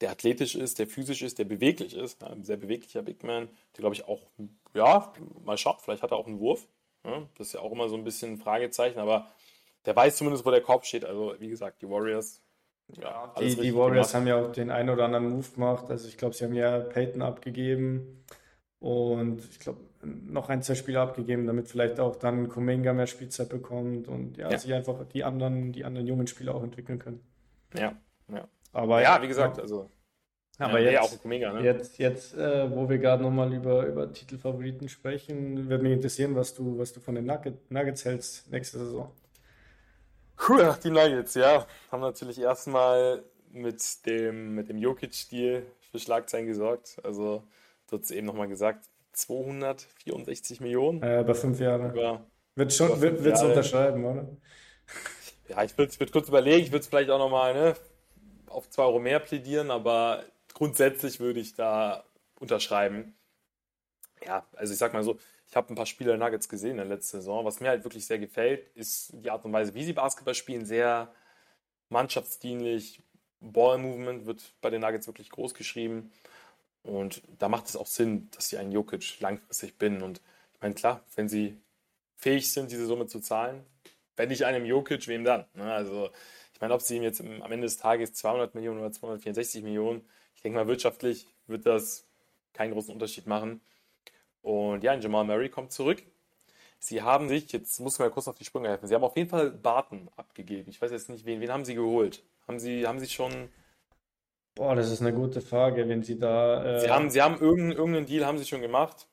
[0.00, 3.80] der athletisch ist, der physisch ist, der beweglich ist, ein sehr beweglicher Big Man, der
[3.80, 4.22] glaube ich auch,
[4.74, 5.12] ja,
[5.44, 6.66] mal schaut, vielleicht hat er auch einen Wurf,
[7.04, 9.28] ja, das ist ja auch immer so ein bisschen ein Fragezeichen, aber
[9.86, 11.04] der weiß zumindest, wo der Korb steht.
[11.04, 12.42] Also, wie gesagt, die Warriors.
[13.00, 14.14] Ja, die, die Warriors gemacht.
[14.14, 15.86] haben ja auch den einen oder anderen Move gemacht.
[15.88, 18.24] Also, ich glaube, sie haben ja Peyton abgegeben
[18.80, 19.80] und ich glaube,
[20.26, 24.50] noch ein, zwei Spieler abgegeben, damit vielleicht auch dann Kuminga mehr Spielzeit bekommt und ja,
[24.50, 24.58] ja.
[24.58, 27.20] sich einfach die anderen, die anderen jungen Spieler auch entwickeln können.
[27.74, 27.96] Ja,
[28.32, 28.48] ja.
[28.72, 29.90] Aber ja, wie gesagt, also.
[30.58, 31.62] Aber ja, jetzt, auch Kuminga, ne?
[31.62, 36.54] jetzt, jetzt äh, wo wir gerade nochmal über, über Titelfavoriten sprechen, würde mich interessieren, was
[36.54, 39.12] du, was du von den Nuggets hältst nächste Saison.
[40.48, 41.66] Cool, die Nuggets, ja.
[41.90, 46.98] Haben natürlich erstmal mit dem, mit dem Jokic-Stil für Schlagzeilen gesorgt.
[47.02, 47.42] Also,
[47.90, 51.02] du hast eben nochmal gesagt, 264 Millionen.
[51.02, 51.88] Äh, über fünf Jahre.
[51.88, 54.28] Über, wird schon, wird, wird's unterschreiben, oder?
[55.48, 57.76] Ja, ich würde würd kurz überlegen, ich würde es vielleicht auch nochmal ne,
[58.48, 60.24] auf zwei Euro mehr plädieren, aber
[60.54, 62.02] grundsätzlich würde ich da
[62.40, 63.14] unterschreiben.
[64.24, 66.76] Ja, also ich sag mal so, ich habe ein paar Spiele der Nuggets gesehen in
[66.78, 67.44] der letzten Saison.
[67.44, 70.66] Was mir halt wirklich sehr gefällt, ist die Art und Weise, wie sie Basketball spielen.
[70.66, 71.12] Sehr
[71.88, 73.02] mannschaftsdienlich.
[73.40, 76.10] Ball-Movement wird bei den Nuggets wirklich groß geschrieben.
[76.86, 80.02] Und da macht es auch Sinn, dass sie einen Jokic langfristig binden.
[80.02, 80.20] Und
[80.54, 81.56] ich meine, klar, wenn sie
[82.16, 83.64] fähig sind, diese Summe zu zahlen,
[84.16, 85.46] wenn nicht einem Jokic, wem dann?
[85.54, 85.72] Ne?
[85.72, 86.10] Also,
[86.54, 90.08] ich meine, ob sie ihm jetzt am Ende des Tages 200 Millionen oder 264 Millionen,
[90.34, 92.06] ich denke mal, wirtschaftlich wird das
[92.52, 93.60] keinen großen Unterschied machen.
[94.42, 96.02] Und ja, Jamal Murray kommt zurück.
[96.78, 99.16] Sie haben sich, jetzt muss man ja kurz auf die Sprünge helfen, Sie haben auf
[99.16, 100.70] jeden Fall Barton abgegeben.
[100.70, 102.22] Ich weiß jetzt nicht, wen, wen haben Sie geholt?
[102.46, 103.48] Haben Sie, haben Sie schon.
[104.56, 106.64] Boah, das ist eine gute Frage, wenn Sie da.
[106.64, 106.80] Äh...
[106.80, 109.06] Sie haben, Sie haben irgendeinen, irgendeinen Deal haben Sie schon gemacht.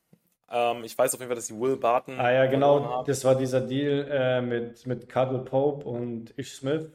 [0.49, 2.17] Ähm, ich weiß auf jeden Fall, dass Sie Will Barton.
[2.17, 6.89] Ah ja, genau, das war dieser Deal äh, mit, mit Cardle Pope und Ish Smith.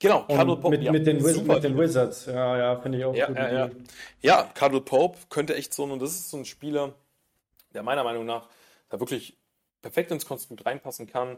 [0.00, 0.70] Genau, Cardle Pope.
[0.70, 3.36] Mit, ja, mit, den, mit den Wizards, ja, ja, finde ich auch ja, gut.
[3.36, 3.70] Ja, ja.
[4.20, 6.92] ja, Cardle Pope könnte echt so, und das ist so ein Spieler,
[7.72, 8.48] der meiner Meinung nach
[8.88, 9.38] da wirklich
[9.80, 11.36] perfekt ins Konstrukt reinpassen kann.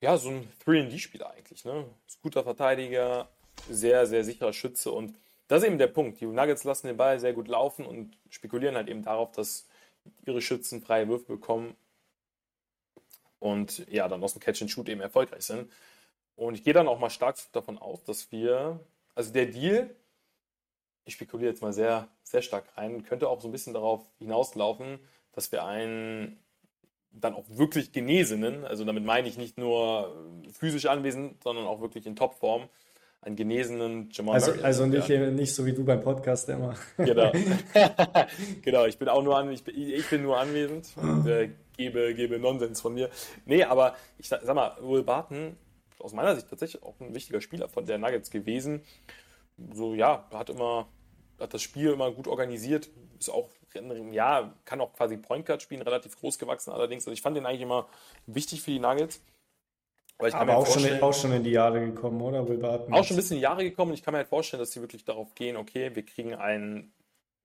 [0.00, 1.64] Ja, so ein 3D-Spieler eigentlich.
[1.64, 1.84] Ne?
[2.08, 3.28] Ist guter Verteidiger,
[3.68, 5.14] sehr, sehr sicherer Schütze und
[5.48, 6.20] das ist eben der Punkt.
[6.20, 9.66] Die Nuggets lassen den Ball sehr gut laufen und spekulieren halt eben darauf, dass
[10.24, 11.76] ihre Schützen freie Würfe bekommen
[13.38, 15.70] und ja, dann aus dem Catch and Shoot eben erfolgreich sind.
[16.36, 18.80] Und ich gehe dann auch mal stark davon aus, dass wir,
[19.14, 19.94] also der Deal,
[21.04, 25.00] ich spekuliere jetzt mal sehr, sehr stark rein, könnte auch so ein bisschen darauf hinauslaufen,
[25.32, 26.38] dass wir einen
[27.10, 30.16] dann auch wirklich Genesenen, also damit meine ich nicht nur
[30.52, 32.70] physisch anwesend, sondern auch wirklich in Topform,
[33.22, 36.74] einen genesenen Jamal Also, Murray also nicht, nicht so wie du beim Podcast immer.
[36.96, 37.32] Genau.
[38.62, 42.14] genau, ich bin auch nur an, ich bin, ich bin nur anwesend und äh, gebe,
[42.14, 43.08] gebe Nonsens von mir.
[43.46, 45.56] Nee, aber ich sag, sag mal, Will Barton,
[46.00, 48.82] aus meiner Sicht tatsächlich auch ein wichtiger Spieler von der Nuggets gewesen.
[49.72, 50.88] So, ja, hat immer,
[51.38, 53.48] hat das Spiel immer gut organisiert, ist auch
[54.10, 57.04] ja, kann auch quasi Point Guard spielen, relativ groß gewachsen allerdings.
[57.04, 57.88] Also ich fand den eigentlich immer
[58.26, 59.22] wichtig für die Nuggets.
[60.30, 62.46] Aber, auch, schon in, auch schon in die Jahre gekommen, oder?
[62.48, 63.92] Will Barton auch schon ein bisschen in die Jahre gekommen.
[63.92, 66.92] Ich kann mir halt vorstellen, dass sie wirklich darauf gehen, okay, wir kriegen einen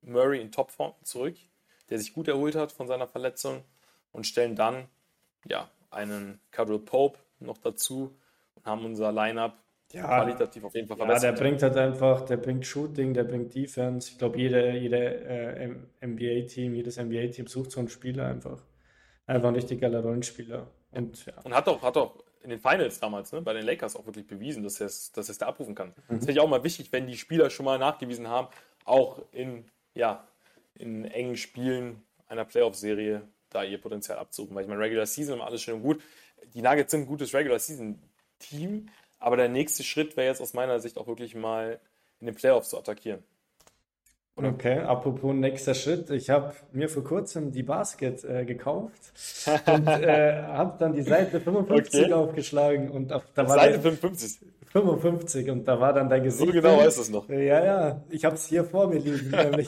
[0.01, 1.35] Murray in Topform zurück.
[1.89, 3.63] der sich gut erholt hat von seiner Verletzung
[4.11, 4.87] und stellen dann
[5.47, 8.17] ja einen Cardinal Pope noch dazu
[8.55, 9.53] und haben unser Lineup
[9.93, 11.23] ja, qualitativ auf jeden Fall verbessert.
[11.23, 14.11] Ja, der bringt halt einfach, der bringt Shooting, der bringt Defense.
[14.11, 18.61] Ich glaube, jede, jede äh, NBA-Team, jedes NBA-Team sucht so einen Spieler einfach.
[19.25, 20.67] Einfach ein richtig geiler Rollenspieler.
[20.91, 21.33] Und, ja.
[21.43, 24.25] und hat auch, hat auch in den Finals damals, ne, bei den Lakers auch wirklich
[24.25, 25.89] bewiesen, dass er es dass da abrufen kann.
[25.89, 25.93] Mhm.
[26.07, 28.47] Das finde ich auch mal wichtig, wenn die Spieler schon mal nachgewiesen haben,
[28.85, 30.25] auch in, ja,
[30.75, 34.55] in engen Spielen einer Playoff-Serie da ihr Potenzial abzurufen.
[34.55, 36.01] Weil ich meine, Regular Season alles schön und gut.
[36.53, 38.87] Die Nuggets sind ein gutes Regular Season-Team,
[39.19, 41.81] aber der nächste Schritt wäre jetzt aus meiner Sicht auch wirklich mal
[42.21, 43.23] in den Playoffs zu attackieren.
[44.37, 46.11] Okay, apropos nächster Schritt.
[46.11, 49.01] Ich habe mir vor kurzem die Basket äh, gekauft
[49.65, 52.13] und äh, habe dann die Seite 55 okay.
[52.13, 54.47] aufgeschlagen und auf, da war Seite 55.
[54.71, 56.45] 55 und da war dann dein Gesicht.
[56.45, 57.27] So genau weißt du es noch.
[57.29, 59.33] Ja, ja, ich habe es hier vor mir liegen.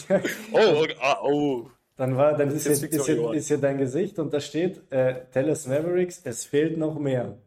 [0.52, 1.66] oh, ah, oh.
[1.96, 5.16] Dann war, dann ist, ist, ist, hier, ist hier dein Gesicht und da steht äh,
[5.34, 7.38] Dallas Mavericks, es fehlt noch mehr.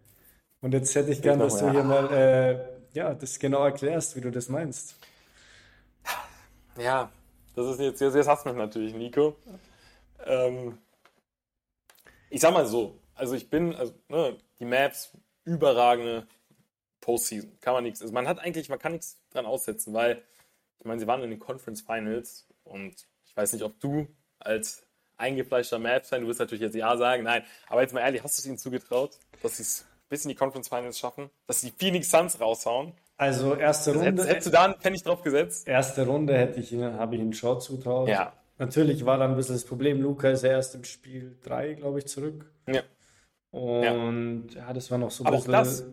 [0.60, 2.58] Und jetzt hätte ich gern, dass du hier mal äh,
[2.92, 4.96] ja, das genau erklärst, wie du das meinst.
[6.78, 7.12] Ja,
[7.54, 9.36] das ist jetzt, jetzt hast du mich natürlich, Nico.
[10.24, 10.78] Ähm,
[12.30, 15.12] ich sag mal so, also ich bin, also, ne, die Maps,
[15.44, 16.26] überragende
[17.00, 20.22] Postseason, kann man nichts, also man hat eigentlich, man kann nichts dran aussetzen, weil,
[20.78, 22.94] ich meine, sie waren in den Conference Finals und
[23.26, 24.06] ich weiß nicht, ob du
[24.38, 24.86] als
[25.18, 28.40] eingefleischter Maps-Fan, du wirst natürlich jetzt Ja sagen, nein, aber jetzt mal ehrlich, hast du
[28.40, 31.76] es ihnen zugetraut, dass sie es bis in die Conference Finals schaffen, dass sie die
[31.78, 32.92] Phoenix Suns raushauen?
[33.16, 34.06] Also erste Runde.
[34.06, 35.68] Hättest, hättest du da einen Pfennig drauf gesetzt?
[35.68, 38.08] Erste Runde hätte ich ihn, habe ich ihn schon zutraut.
[38.08, 38.32] Ja.
[38.58, 41.98] Natürlich war dann ein bisschen das Problem, Luca ist ja erst im Spiel 3, glaube
[41.98, 42.50] ich, zurück.
[42.66, 42.82] Ja.
[43.50, 44.66] Und ja.
[44.66, 45.54] ja, das war noch so ein Aber bisschen.
[45.54, 45.84] Auch das,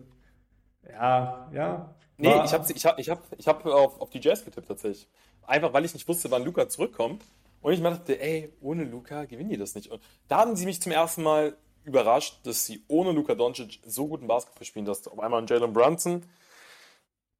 [0.87, 1.95] ja, ja.
[2.17, 4.67] Nee, war, ich habe ich hab, ich hab, ich hab auf, auf die Jazz getippt
[4.67, 5.07] tatsächlich.
[5.43, 7.23] Einfach weil ich nicht wusste, wann Luca zurückkommt.
[7.61, 9.91] Und ich dachte, ey, ohne Luca gewinnen die das nicht.
[9.91, 14.07] Und da haben sie mich zum ersten Mal überrascht, dass sie ohne Luca Doncic so
[14.07, 16.23] guten Basketball spielen, dass auf einmal ein Jalen Brunson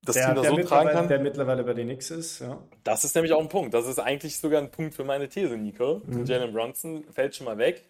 [0.01, 1.07] das der, Team da so tragen kann.
[1.07, 2.57] Der mittlerweile bei den Knicks ist, ja.
[2.83, 3.73] Das ist nämlich auch ein Punkt.
[3.73, 6.01] Das ist eigentlich sogar ein Punkt für meine These, Nico.
[6.05, 6.25] Mhm.
[6.25, 7.83] Jalen Brunson fällt schon mal weg.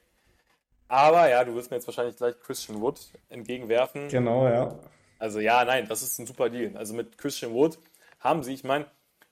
[0.87, 4.07] Aber ja, du wirst mir jetzt wahrscheinlich gleich Christian Wood entgegenwerfen.
[4.07, 4.75] Genau, ja.
[5.19, 6.75] Also ja, nein, das ist ein super Deal.
[6.75, 7.77] Also mit Christian Wood
[8.19, 8.85] haben sie, ich meine,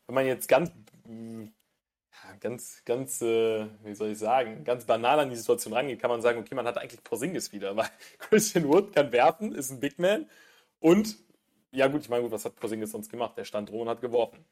[0.05, 0.71] wenn man jetzt ganz,
[2.39, 6.21] ganz, ganz, äh, wie soll ich sagen, ganz banal an die Situation rangeht, kann man
[6.21, 9.97] sagen, okay, man hat eigentlich Porzingis wieder, weil Christian Wood kann werfen, ist ein Big
[9.97, 10.29] Man
[10.79, 11.17] und
[11.77, 13.37] ja, gut, ich meine, gut, was hat Porzingis sonst gemacht?
[13.37, 14.43] Der stand droh und hat geworfen.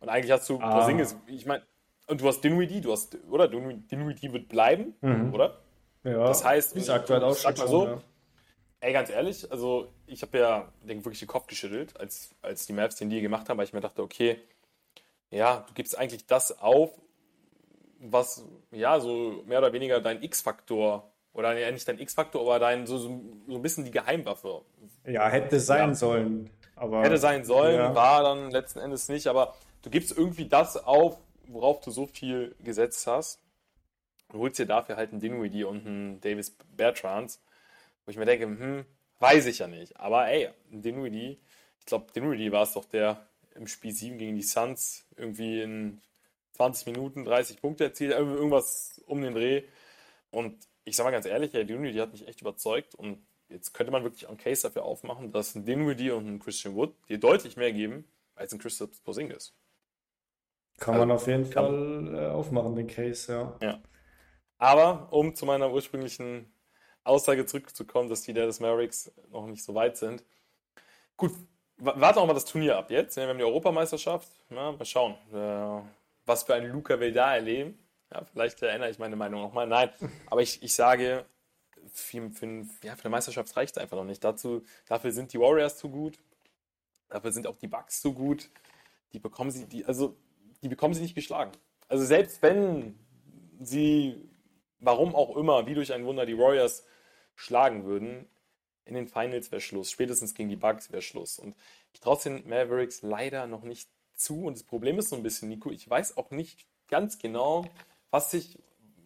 [0.00, 0.78] Und eigentlich hast du ah.
[0.78, 1.62] Porzingis, ich meine,
[2.06, 3.48] und du hast Dinwiddie, du hast, oder?
[3.48, 5.32] Dinwiddie wird bleiben, mhm.
[5.32, 5.60] oder?
[6.04, 8.02] Ja, das heißt, ist aktuell auch sag mal so, ja.
[8.80, 12.72] ey, ganz ehrlich, also ich habe ja, denke wirklich den Kopf geschüttelt, als, als die
[12.72, 14.40] Maps den Deal gemacht haben, weil ich mir dachte, okay,
[15.30, 16.90] ja, du gibst eigentlich das auf,
[18.00, 22.86] was, ja, so mehr oder weniger dein X-Faktor oder ja, nicht dein X-Faktor, aber dein
[22.86, 24.62] so, so, so, ein bisschen die Geheimwaffe.
[25.06, 25.94] Ja, hätte sein ja.
[25.94, 26.50] sollen.
[26.76, 27.94] Aber, hätte sein sollen, ja.
[27.94, 32.54] war dann letzten Endes nicht, aber du gibst irgendwie das auf, worauf du so viel
[32.60, 33.38] gesetzt hast.
[34.30, 37.42] Du holst dir dafür halt einen Dinwiddie und einen Davis Bertrands,
[38.04, 38.84] wo ich mir denke, hm,
[39.18, 39.98] weiß ich ja nicht.
[39.98, 41.38] Aber ey, ein Dinwiddie,
[41.78, 46.00] ich glaube, Dinwiddie war es doch, der im Spiel 7 gegen die Suns irgendwie in
[46.54, 49.64] 20 Minuten 30 Punkte erzielt, irgendwas um den Dreh.
[50.30, 50.56] Und
[50.90, 54.02] ich sag mal ganz ehrlich, der Dinwiddie hat mich echt überzeugt und jetzt könnte man
[54.02, 57.72] wirklich einen Case dafür aufmachen, dass ein Dinwiddie und ein Christian Wood dir deutlich mehr
[57.72, 59.54] geben als ein Christoph Porzingis.
[60.78, 63.56] Kann also, man auf jeden Fall äh, aufmachen, den Case, ja.
[63.62, 63.80] ja.
[64.58, 66.52] Aber um zu meiner ursprünglichen
[67.04, 70.24] Aussage zurückzukommen, dass die Dallas Mavericks noch nicht so weit sind.
[71.16, 71.32] Gut,
[71.76, 73.16] warte auch mal das Turnier ab jetzt.
[73.16, 74.28] Wir haben die Europameisterschaft.
[74.50, 75.82] Ja, mal schauen, äh,
[76.26, 77.78] was für einen Luca wir da erleben.
[78.12, 79.66] Ja, vielleicht erinnere ich meine Meinung nochmal.
[79.66, 79.90] Nein,
[80.26, 81.24] aber ich, ich sage,
[81.92, 84.22] für, für, ja, für eine Meisterschaft reicht es einfach noch nicht.
[84.24, 86.18] Dazu, dafür sind die Warriors zu gut.
[87.08, 88.50] Dafür sind auch die Bucks zu gut.
[89.12, 90.16] Die bekommen sie, die, also,
[90.62, 91.52] die bekommen sie nicht geschlagen.
[91.88, 92.98] Also selbst wenn
[93.60, 94.28] sie,
[94.78, 96.84] warum auch immer, wie durch ein Wunder die Warriors
[97.34, 98.28] schlagen würden,
[98.84, 99.90] in den Finals wäre Schluss.
[99.90, 101.38] Spätestens gegen die Bucks wäre Schluss.
[101.38, 101.56] Und
[101.92, 104.44] ich traue den Mavericks leider noch nicht zu.
[104.44, 107.64] Und das Problem ist so ein bisschen, Nico, ich weiß auch nicht ganz genau,
[108.10, 108.58] was, sich,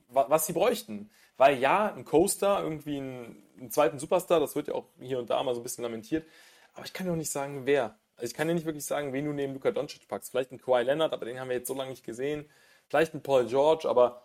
[0.09, 1.11] was sie bräuchten.
[1.37, 5.31] Weil ja, ein Coaster, irgendwie einen, einen, zweiten Superstar, das wird ja auch hier und
[5.31, 6.27] da mal so ein bisschen lamentiert.
[6.75, 7.99] Aber ich kann ja auch nicht sagen, wer.
[8.17, 10.31] Also ich kann ja nicht wirklich sagen, wen du neben Luka Doncic packst.
[10.31, 12.49] Vielleicht ein Kawhi Leonard, aber den haben wir jetzt so lange nicht gesehen.
[12.89, 14.24] Vielleicht ein Paul George, aber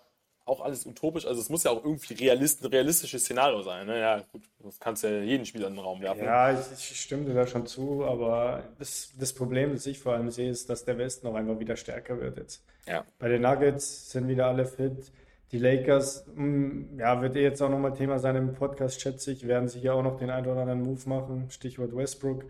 [0.49, 1.25] auch alles utopisch.
[1.25, 3.87] Also es muss ja auch irgendwie realist, ein realistisches Szenario sein.
[3.87, 3.99] Ne?
[3.99, 6.23] Ja, gut, das kannst ja jeden Spieler in den Raum werfen.
[6.23, 10.13] Ja, ich, ich stimme dir da schon zu, aber das, das Problem, das ich vor
[10.13, 12.63] allem sehe, ist, dass der Westen auch einfach wieder stärker wird jetzt.
[12.85, 13.05] Ja.
[13.19, 15.11] Bei den Nuggets sind wieder alle fit.
[15.51, 19.47] Die Lakers, mm, ja, wird eh jetzt auch nochmal Thema sein im Podcast, schätze ich,
[19.47, 22.45] werden sich ja auch noch den einen oder anderen Move machen, Stichwort Westbrook.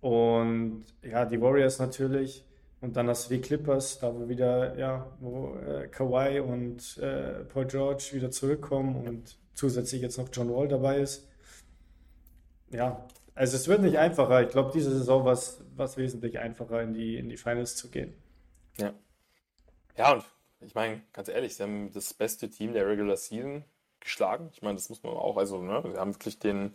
[0.00, 2.44] Und ja, die Warriors natürlich.
[2.84, 7.42] Und dann hast du die Clippers, da wo wieder, ja, wo äh, Kawhi und äh,
[7.44, 11.26] Paul George wieder zurückkommen und zusätzlich jetzt noch John Wall dabei ist.
[12.70, 14.42] Ja, also es wird nicht einfacher.
[14.42, 18.12] Ich glaube, diese Saison war es wesentlich einfacher, in die, in die Finals zu gehen.
[18.76, 18.92] Ja.
[19.96, 20.24] Ja, und
[20.60, 23.64] ich meine, ganz ehrlich, sie haben das beste Team der Regular Season
[23.98, 24.50] geschlagen.
[24.52, 26.74] Ich meine, das muss man auch, also, ne, sie haben wirklich den,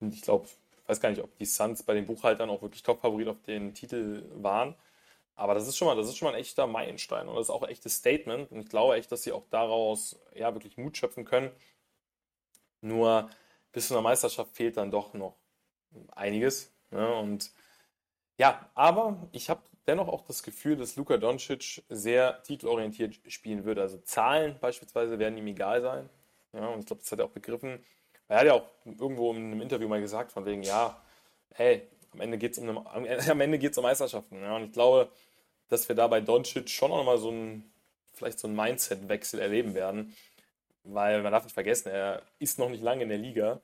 [0.00, 0.48] ich glaube,
[0.82, 3.74] ich weiß gar nicht, ob die Suns bei den Buchhaltern auch wirklich Top-Favorit auf den
[3.74, 4.74] Titel waren.
[5.36, 7.50] Aber das ist schon mal, das ist schon mal ein echter Meilenstein und das ist
[7.50, 8.50] auch ein echtes Statement.
[8.52, 11.50] Und ich glaube echt, dass sie auch daraus ja wirklich Mut schöpfen können.
[12.80, 13.30] Nur
[13.72, 15.36] bis zu einer Meisterschaft fehlt dann doch noch
[16.12, 16.72] einiges.
[16.90, 17.14] Ne?
[17.16, 17.52] Und
[18.38, 23.82] ja, aber ich habe dennoch auch das Gefühl, dass Luka Doncic sehr titelorientiert spielen würde.
[23.82, 26.08] Also Zahlen beispielsweise werden ihm egal sein.
[26.52, 27.84] Ja, und ich glaube, das hat er auch begriffen.
[28.28, 31.00] Er hat ja auch irgendwo in einem Interview mal gesagt, von wegen, ja,
[31.52, 34.40] hey, am Ende geht es um, am Ende geht's um Meisterschaften.
[34.40, 35.10] Ja, und ich glaube,
[35.68, 37.70] dass wir da bei Doncic schon noch mal so ein,
[38.12, 40.14] vielleicht so einen Mindset-Wechsel erleben werden.
[40.84, 43.60] Weil man darf nicht vergessen, er ist noch nicht lange in der Liga.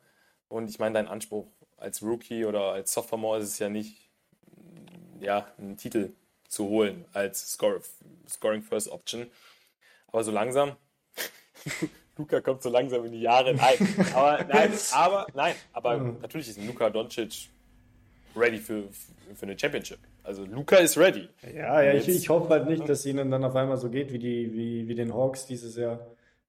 [0.49, 4.09] Und ich meine, dein Anspruch als Rookie oder als Sophomore ist es ja nicht,
[5.21, 6.13] ja, einen Titel
[6.49, 7.81] zu holen als Score,
[8.29, 9.31] Scoring First Option.
[10.09, 10.77] Aber so langsam,
[12.17, 13.55] Luca kommt so langsam in die Jahre.
[13.55, 17.51] Nein, aber nein, aber nein, aber natürlich ist Luca Doncic
[18.37, 18.85] ready für,
[19.35, 19.99] für eine Championship.
[20.23, 21.29] Also Luca ist ready.
[21.55, 24.13] Ja, ja, ich, ich hoffe halt nicht, dass es ihnen dann auf einmal so geht
[24.13, 26.07] wie, die, wie, wie den Hawks dieses Jahr.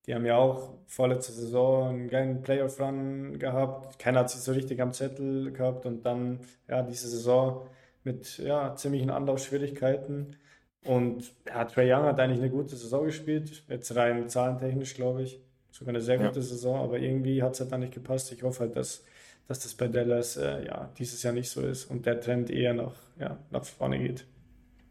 [0.08, 4.00] Die haben ja auch vorletzte Saison einen geilen Playoff-Run gehabt.
[4.00, 7.68] Keiner hat sich so richtig am Zettel gehabt und dann, ja, diese Saison
[8.04, 10.36] mit ja, ziemlichen Anlaufschwierigkeiten.
[10.84, 15.40] Und ja, Trey Young hat eigentlich eine gute Saison gespielt, jetzt rein zahlentechnisch, glaube ich.
[15.70, 16.42] Sogar eine sehr gute ja.
[16.42, 18.32] Saison, aber irgendwie hat es halt dann nicht gepasst.
[18.32, 19.04] Ich hoffe halt, dass
[19.48, 22.74] dass das bei Dallas äh, ja, dieses Jahr nicht so ist und der Trend eher
[22.74, 24.26] nach, ja, nach vorne geht.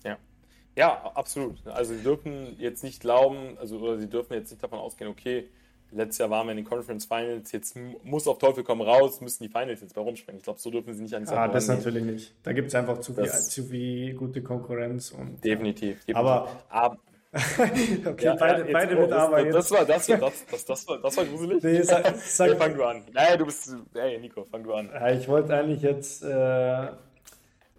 [0.05, 0.19] Ja.
[0.77, 1.67] Ja, absolut.
[1.67, 5.49] Also sie dürfen jetzt nicht glauben, also oder sie dürfen jetzt nicht davon ausgehen, okay,
[5.93, 9.43] letztes Jahr waren wir in den Conference Finals, jetzt muss auf Teufel komm raus, müssen
[9.43, 10.39] die Finals jetzt bei rumspringen.
[10.39, 12.35] Ich glaube, so dürfen sie nicht an die Ah, das natürlich nicht.
[12.43, 15.11] Da gibt es einfach zu viel, zu viel gute Konkurrenz.
[15.11, 16.17] Und, definitiv, definitiv.
[16.17, 16.99] Aber, aber
[17.33, 20.99] okay, ja, beide, ja, beide mit Aber das, das, war, das, das, das, das, war,
[20.99, 21.63] das war gruselig.
[21.63, 23.05] Nee, sag, sag, fang du an.
[23.13, 23.73] Nein, du bist.
[23.95, 24.91] Hey, Nico, fang du an.
[25.17, 26.89] Ich wollte eigentlich jetzt, äh,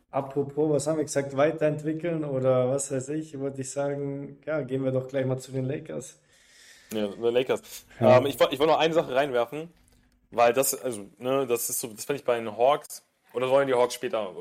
[0.10, 4.86] apropos, was haben wir gesagt, weiterentwickeln oder was weiß ich, wollte ich sagen, ja, gehen
[4.86, 6.18] wir doch gleich mal zu den Lakers.
[6.94, 7.62] Ja, die Lakers.
[8.00, 8.20] Ja.
[8.20, 9.68] Ähm, ich, ich wollte noch eine Sache reinwerfen,
[10.32, 13.68] weil das, also, ne, das ist so, das fand ich bei den Hawks, oder sollen
[13.68, 14.34] die Hawks später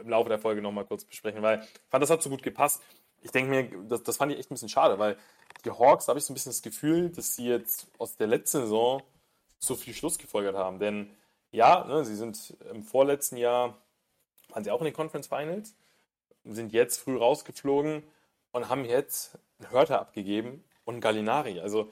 [0.00, 2.80] im Laufe der Folge nochmal kurz besprechen, weil ich fand, das hat so gut gepasst
[3.22, 5.16] ich denke mir, das, das fand ich echt ein bisschen schade, weil
[5.64, 8.26] die Hawks, da habe ich so ein bisschen das Gefühl, dass sie jetzt aus der
[8.26, 9.02] letzten Saison
[9.58, 10.78] so viel Schluss gefolgert haben.
[10.78, 11.10] Denn
[11.52, 13.78] ja, ne, sie sind im vorletzten Jahr,
[14.48, 15.74] waren sie auch in den Conference Finals,
[16.44, 18.02] sind jetzt früh rausgeflogen
[18.50, 21.60] und haben jetzt einen Hörter abgegeben und einen Gallinari.
[21.60, 21.90] Also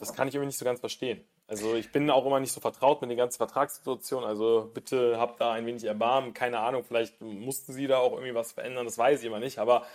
[0.00, 1.24] das kann ich irgendwie nicht so ganz verstehen.
[1.46, 4.28] Also ich bin auch immer nicht so vertraut mit den ganzen Vertragssituationen.
[4.28, 6.34] Also bitte habt da ein wenig Erbarmen.
[6.34, 9.58] Keine Ahnung, vielleicht mussten sie da auch irgendwie was verändern, das weiß ich immer nicht.
[9.58, 9.86] Aber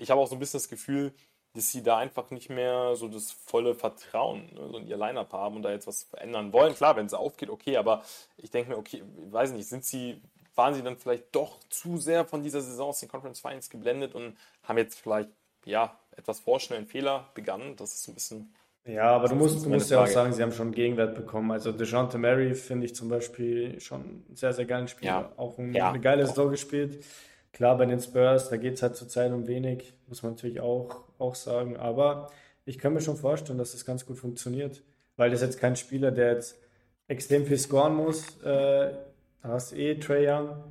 [0.00, 1.12] ich habe auch so ein bisschen das Gefühl,
[1.54, 5.32] dass sie da einfach nicht mehr so das volle Vertrauen ne, so in ihr Line-Up
[5.32, 6.74] haben und da jetzt was verändern wollen.
[6.74, 8.02] Klar, wenn es aufgeht, okay, aber
[8.36, 10.20] ich denke mir, okay, ich weiß nicht, sind sie,
[10.54, 14.14] waren sie dann vielleicht doch zu sehr von dieser Saison aus den Conference Finals geblendet
[14.14, 15.30] und haben jetzt vielleicht,
[15.64, 17.76] ja, etwas vorschnell einen Fehler begangen?
[17.76, 18.54] Das ist ein bisschen.
[18.86, 21.50] Ja, aber du musst, du musst ja auch sagen, sie haben schon Gegenwert bekommen.
[21.50, 25.10] Also DeJounte Murray finde ich zum Beispiel schon einen sehr, sehr geilen Spieler.
[25.10, 25.32] Ja.
[25.36, 25.90] Auch ein, ja.
[25.90, 27.04] eine geile Saison gespielt.
[27.52, 31.04] Klar, bei den Spurs, da geht es halt zurzeit um wenig, muss man natürlich auch,
[31.18, 31.76] auch sagen.
[31.76, 32.30] Aber
[32.64, 34.82] ich kann mir schon vorstellen, dass das ganz gut funktioniert,
[35.16, 36.60] weil das jetzt kein Spieler, der jetzt
[37.08, 38.40] extrem viel scoren muss.
[38.42, 38.94] Äh,
[39.42, 40.62] da hast du eh Trey Young,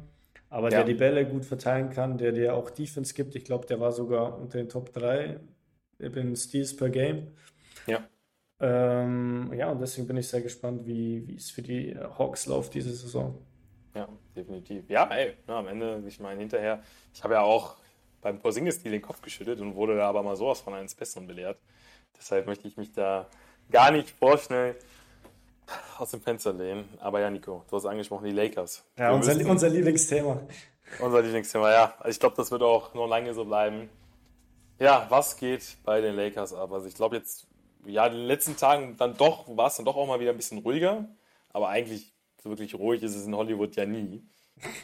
[0.50, 0.78] aber ja.
[0.78, 3.36] der die Bälle gut verteilen kann, der dir auch Defense gibt.
[3.36, 5.40] Ich glaube, der war sogar unter den Top 3
[6.00, 7.28] in Steals per Game.
[7.88, 8.08] Ja.
[8.62, 12.94] Ähm, ja, und deswegen bin ich sehr gespannt, wie es für die Hawks läuft diese
[12.94, 13.38] Saison.
[13.96, 14.08] Ja,
[14.40, 14.90] definitiv.
[14.90, 16.82] Ja, ey, na, am Ende, ich meine, hinterher,
[17.14, 17.76] ich habe ja auch
[18.22, 21.58] beim Porzingis-Deal den Kopf geschüttet und wurde da aber mal sowas von eines Besseren belehrt.
[22.18, 23.28] Deshalb möchte ich mich da
[23.72, 24.76] gar nicht vorschnell
[25.98, 26.90] aus dem Fenster lehnen.
[27.00, 28.84] Aber ja, Nico, du hast angesprochen, die Lakers.
[28.98, 30.42] Ja, unser, müssen, unser Lieblingsthema.
[31.00, 31.94] Unser Lieblingsthema, ja.
[32.00, 33.90] Also ich glaube, das wird auch noch lange so bleiben.
[34.80, 36.72] Ja, was geht bei den Lakers ab?
[36.72, 37.48] Also ich glaube jetzt,
[37.86, 40.38] ja, in den letzten Tagen dann doch, war es dann doch auch mal wieder ein
[40.38, 41.06] bisschen ruhiger.
[41.52, 44.24] Aber eigentlich so wirklich ruhig ist es in Hollywood ja nie.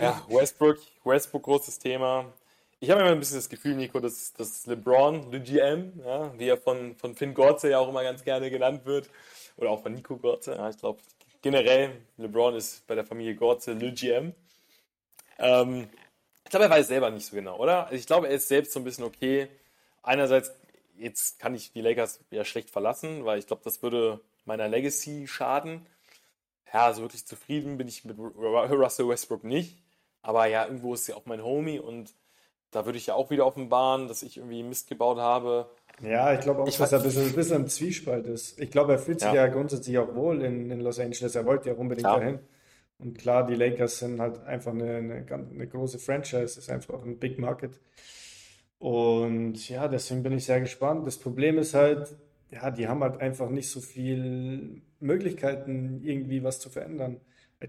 [0.00, 2.32] ja, Westbrook, Westbrook großes Thema.
[2.80, 6.48] ich habe immer ein bisschen das Gefühl, Nico, dass, dass LeBron, Le GM, ja, wie
[6.48, 9.10] er von, von Finn Gorze ja auch immer ganz gerne genannt wird,
[9.56, 11.00] oder auch von Nico Gorze, ja, ich glaube
[11.42, 14.34] generell, LeBron ist bei der Familie Gorze Le GM.
[15.38, 15.88] Ähm,
[16.44, 17.84] ich glaube, er weiß selber nicht so genau, oder?
[17.84, 19.48] Also ich glaube, er ist selbst so ein bisschen okay.
[20.02, 20.52] Einerseits,
[20.96, 25.26] jetzt kann ich die Lakers ja schlecht verlassen, weil ich glaube, das würde meiner Legacy
[25.26, 25.86] schaden.
[26.72, 29.78] Ja, also wirklich zufrieden bin ich mit Russell Westbrook nicht.
[30.22, 32.14] Aber ja, irgendwo ist ja auch mein Homie und
[32.70, 35.68] da würde ich ja auch wieder offenbaren, dass ich irgendwie Mist gebaut habe.
[36.00, 38.58] Ja, ich glaube auch, ich dass er ein bisschen, ein bisschen im Zwiespalt ist.
[38.58, 41.34] Ich glaube, er fühlt sich ja, ja grundsätzlich auch wohl in, in, Los Angeles.
[41.34, 42.18] Er wollte ja unbedingt ja.
[42.18, 42.38] dahin.
[42.98, 47.18] Und klar, die Lakers sind halt einfach eine, eine, eine große Franchise, ist einfach ein
[47.18, 47.78] Big Market.
[48.78, 51.06] Und ja, deswegen bin ich sehr gespannt.
[51.06, 52.16] Das Problem ist halt,
[52.52, 57.20] ja, die haben halt einfach nicht so viel Möglichkeiten, irgendwie was zu verändern.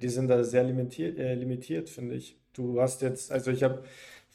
[0.02, 2.38] Die sind da sehr limitiert, äh, limitiert finde ich.
[2.54, 3.84] Du hast jetzt, also ich habe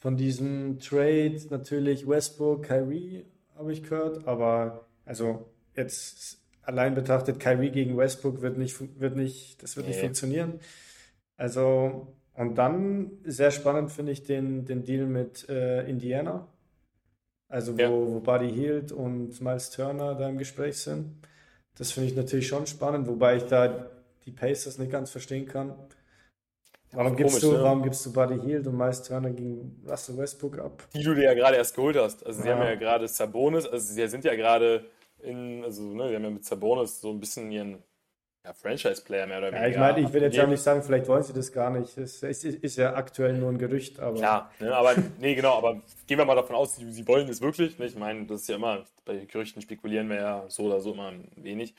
[0.00, 3.24] von diesem Trade natürlich Westbrook, Kyrie
[3.56, 9.62] habe ich gehört, aber also jetzt allein betrachtet, Kyrie gegen Westbrook wird nicht, wird nicht,
[9.62, 9.92] das wird nee.
[9.92, 10.60] nicht funktionieren.
[11.36, 16.46] Also, und dann sehr spannend finde ich den, den Deal mit äh, Indiana.
[17.48, 17.90] Also, wo, ja.
[17.90, 21.16] wo Buddy Hield und Miles Turner da im Gespräch sind.
[21.76, 23.90] Das finde ich natürlich schon spannend, wobei ich da
[24.26, 25.74] die Pacers nicht ganz verstehen kann.
[26.92, 27.62] Warum, gibst du, ne?
[27.62, 30.88] warum gibst du Buddy Hield und Miles Turner gegen Russell Westbrook ab?
[30.94, 32.24] Die du dir ja gerade erst geholt hast.
[32.26, 32.54] Also, sie ja.
[32.54, 34.86] haben ja gerade Sabonis, also, sie sind ja gerade
[35.20, 37.82] in, also, ne, sie haben ja mit Sabonis so ein bisschen ihren
[38.44, 39.62] ja, Franchise-Player mehr oder weniger.
[39.62, 41.96] Ja, ich meine, ich will jetzt ja nicht sagen, vielleicht wollen sie das gar nicht.
[41.98, 44.18] Es ist, ist, ja aktuell nur ein Gerücht, aber.
[44.18, 47.40] Ja, ne, aber, nee, genau, aber gehen wir mal davon aus, sie, sie wollen es
[47.40, 47.78] wirklich.
[47.78, 47.86] Ne?
[47.86, 51.12] Ich meine, das ist ja immer, bei Gerüchten spekulieren wir ja so oder so immer
[51.36, 51.74] wenig.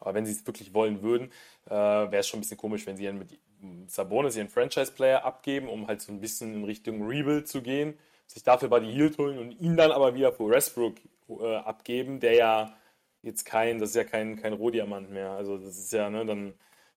[0.00, 1.30] Aber wenn sie es wirklich wollen würden,
[1.66, 3.38] äh, wäre es schon ein bisschen komisch, wenn sie dann mit
[3.86, 7.94] Sabonis ihren Franchise-Player abgeben, um halt so ein bisschen in Richtung Rebuild zu gehen,
[8.26, 10.96] sich dafür bei die Hield holen und ihn dann aber wieder für Westbrook
[11.28, 12.76] äh, abgeben, der ja
[13.22, 15.30] jetzt kein, das ist ja kein, kein Rohdiamant mehr.
[15.32, 16.54] Also das ist ja, ne, dann,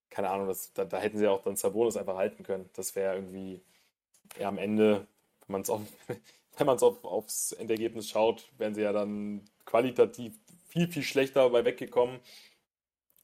[0.10, 2.70] keine Ahnung, das, da, da hätten sie auch dann Sabonis einfach halten können.
[2.74, 3.62] Das wäre irgendwie
[4.40, 5.08] ja, am Ende,
[5.42, 5.82] wenn man es auf,
[6.58, 10.38] wenn man es auf, aufs Endergebnis schaut, wären sie ja dann qualitativ
[10.70, 12.20] viel, viel schlechter dabei weggekommen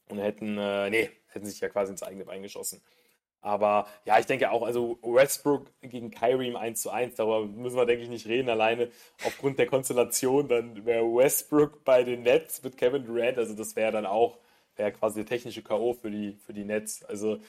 [0.08, 2.82] und hätten, äh, nee, hätten sich ja quasi ins eigene Bein geschossen.
[3.42, 7.76] Aber ja, ich denke auch, also Westbrook gegen Kyrie im 1 zu 1, darüber müssen
[7.76, 8.48] wir, denke ich, nicht reden.
[8.48, 8.88] Alleine
[9.24, 13.90] aufgrund der Konstellation, dann wäre Westbrook bei den Nets mit Kevin Durant, also das wäre
[13.90, 14.38] dann auch,
[14.76, 15.92] wäre quasi der technische K.O.
[15.92, 17.04] für die, für die Nets.
[17.04, 17.40] Also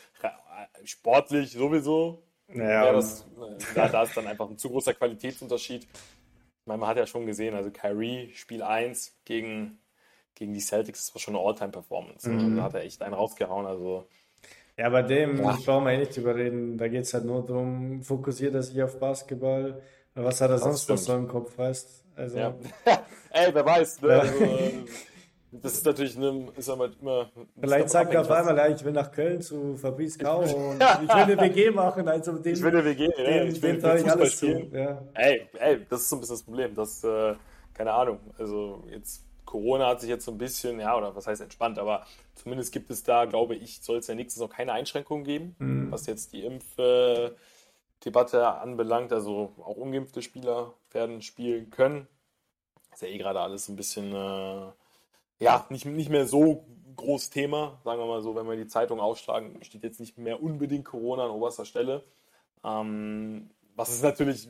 [0.84, 2.23] sportlich sowieso.
[2.47, 5.84] Naja, das, äh, da, da ist dann einfach ein zu großer Qualitätsunterschied.
[5.84, 9.79] Ich meine, man hat ja schon gesehen, also Kyrie, Spiel 1 gegen,
[10.34, 12.29] gegen die Celtics, das war schon eine All-Time-Performance.
[12.29, 12.58] Mhm.
[12.58, 13.65] Da hat er echt einen rausgehauen.
[13.65, 14.08] Also
[14.78, 15.58] ja, bei dem ja.
[15.66, 16.78] brauchen wir eh nicht drüber reden.
[16.78, 19.82] Da geht es halt nur darum, fokussiert er sich auf Basketball?
[20.16, 22.54] Was hat er das sonst noch so im Kopf, weißt also, ja.
[23.32, 24.22] Ey, wer weiß, ne?
[24.22, 24.46] Also,
[25.52, 27.30] das ist natürlich ne, ist aber immer.
[27.60, 31.10] Vielleicht sagt er auf einmal, ja, ich will nach Köln zu Fabrice Kau und ich
[31.10, 32.08] will eine WG machen.
[32.08, 34.72] Also den, ich will eine WG, den, ja, ich will, will ich alles spielen.
[34.74, 35.04] Ja.
[35.14, 36.76] Ey, ey, das ist so ein bisschen das Problem.
[36.76, 37.36] Das, äh,
[37.74, 38.20] keine Ahnung.
[38.38, 42.08] Also jetzt Corona hat sich jetzt so ein bisschen, ja, oder was heißt entspannt, aber
[42.34, 45.92] zumindest gibt es da, glaube ich, soll es ja nächstes noch keine Einschränkungen geben, mhm.
[45.92, 49.13] was jetzt die Impfdebatte anbelangt.
[49.13, 52.08] Also auch ungeimpfte Spieler werden spielen können.
[52.94, 54.72] Ist ja eh gerade alles ein bisschen, äh,
[55.38, 59.00] ja, nicht, nicht mehr so groß Thema, sagen wir mal so, wenn wir die Zeitung
[59.00, 62.04] ausschlagen, steht jetzt nicht mehr unbedingt Corona an oberster Stelle.
[62.63, 64.50] Ähm, was es natürlich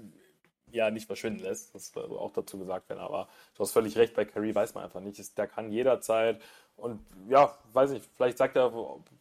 [0.73, 1.73] ja nicht verschwinden lässt.
[1.75, 2.99] Das soll auch dazu gesagt werden.
[2.99, 5.37] Aber du hast völlig recht, bei Curry weiß man einfach nicht.
[5.37, 6.41] Der kann jederzeit
[6.75, 8.73] und ja, weiß nicht, vielleicht sagt er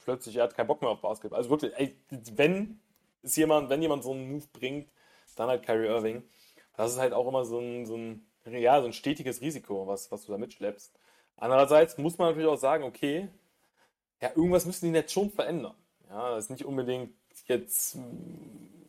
[0.05, 1.39] plötzlich, er hat keinen Bock mehr auf Basketball.
[1.39, 1.97] Also wirklich, ey,
[2.35, 2.81] wenn
[3.23, 4.89] ist jemand, wenn jemand so einen Move bringt,
[5.37, 6.23] dann halt Kyrie Irving.
[6.77, 10.11] Das ist halt auch immer so ein, so ein, ja, so ein stetiges Risiko, was,
[10.11, 10.93] was du da mitschleppst.
[11.37, 13.29] Andererseits muss man natürlich auch sagen, okay,
[14.21, 15.75] ja, irgendwas müssen die jetzt schon verändern.
[16.09, 17.15] Ja, das ist nicht unbedingt
[17.47, 17.99] jetzt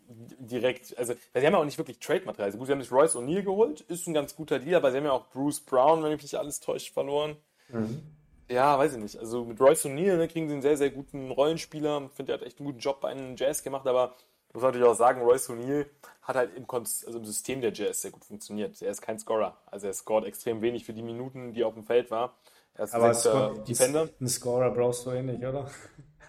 [0.08, 2.46] direkt, also sie haben ja auch nicht wirklich Trade-Material.
[2.46, 4.98] Also gut, sie haben sich Royce O'Neill geholt, ist ein ganz guter Deal, aber sie
[4.98, 7.38] haben ja auch Bruce Brown, wenn mich nicht alles täuscht, verloren.
[7.70, 8.02] Mhm.
[8.50, 9.18] Ja, weiß ich nicht.
[9.18, 12.04] Also mit Royce O'Neill ne, kriegen sie einen sehr, sehr guten Rollenspieler.
[12.10, 14.14] Ich finde, er hat echt einen guten Job bei einem Jazz gemacht, aber
[14.50, 15.86] ich muss natürlich auch sagen, Royce O'Neill
[16.22, 18.80] hat halt im, also im System der Jazz sehr gut funktioniert.
[18.82, 19.58] Er ist kein Scorer.
[19.66, 22.38] Also er scored extrem wenig für die Minuten, die er auf dem Feld war.
[22.76, 24.10] Er ist aber ein Defender.
[24.20, 25.70] Einen Scorer brauchst du eh nicht, oder?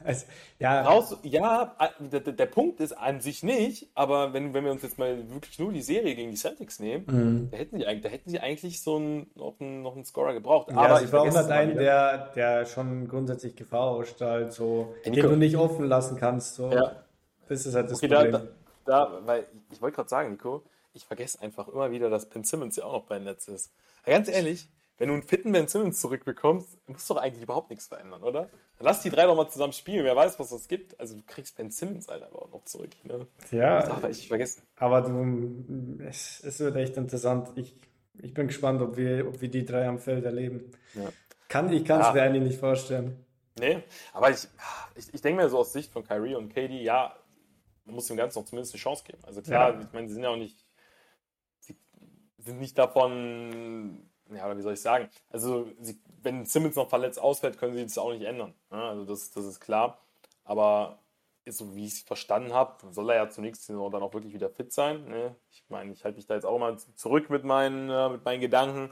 [0.04, 0.26] Also,
[0.58, 0.82] ja.
[0.82, 4.98] Raus, ja, der, der, Punkt ist an sich nicht, aber wenn, wenn wir uns jetzt
[4.98, 7.50] mal wirklich nur die Serie gegen die Celtics nehmen, mhm.
[7.50, 10.70] da, hätten sie, da hätten sie eigentlich so einen, noch, einen, noch einen Scorer gebraucht.
[10.70, 15.36] Ja, aber ich brauche halt einen, der, der schon grundsätzlich Gefahr ausstrahlt, so, den du
[15.36, 16.54] nicht offen lassen kannst.
[16.56, 16.70] So.
[16.70, 17.04] Ja.
[17.48, 18.32] Das ist halt das okay, Problem.
[18.84, 22.44] Da, da, weil ich wollte gerade sagen, Nico, ich vergesse einfach immer wieder, dass Ben
[22.44, 23.72] Simmons ja auch noch bei Netz ist.
[24.02, 27.70] Aber ganz ehrlich, wenn du einen fitten Ben Simmons zurückbekommst, musst du doch eigentlich überhaupt
[27.70, 28.42] nichts verändern, oder?
[28.78, 30.04] Dann lass die drei doch mal zusammen spielen.
[30.04, 30.98] Wer weiß, was das gibt.
[31.00, 32.90] Also du kriegst Ben Simmons halt aber auch noch zurück.
[33.04, 33.26] Ne?
[33.50, 33.80] Ja.
[33.80, 34.62] Das darf ich vergessen.
[34.76, 37.50] Aber du, es, es wird echt interessant.
[37.56, 37.76] Ich,
[38.22, 40.70] ich bin gespannt, ob wir, ob wir die drei am Feld erleben.
[40.94, 41.08] Ja.
[41.48, 42.12] Kann, ich kann es ja.
[42.12, 43.24] mir eigentlich nicht vorstellen.
[43.58, 44.48] Nee, aber ich,
[44.96, 47.16] ich, ich denke mir so aus Sicht von Kyrie und KD, ja,
[47.84, 49.22] man muss dem Ganzen noch zumindest eine Chance geben.
[49.24, 49.80] Also klar, ja.
[49.80, 50.66] ich meine, sie sind ja auch nicht,
[51.60, 51.76] sie
[52.38, 55.08] sind nicht davon ja, oder wie soll ich sagen?
[55.30, 58.54] Also, sie, wenn Simmons noch verletzt ausfällt, können sie das auch nicht ändern.
[58.70, 59.98] Ja, also, das, das ist klar.
[60.44, 60.98] Aber
[61.46, 64.72] so wie ich es verstanden habe, soll er ja zunächst dann auch wirklich wieder fit
[64.72, 65.04] sein.
[65.06, 65.36] Ne?
[65.50, 68.40] Ich meine, ich halte mich da jetzt auch mal zurück mit meinen, äh, mit meinen
[68.40, 68.90] Gedanken.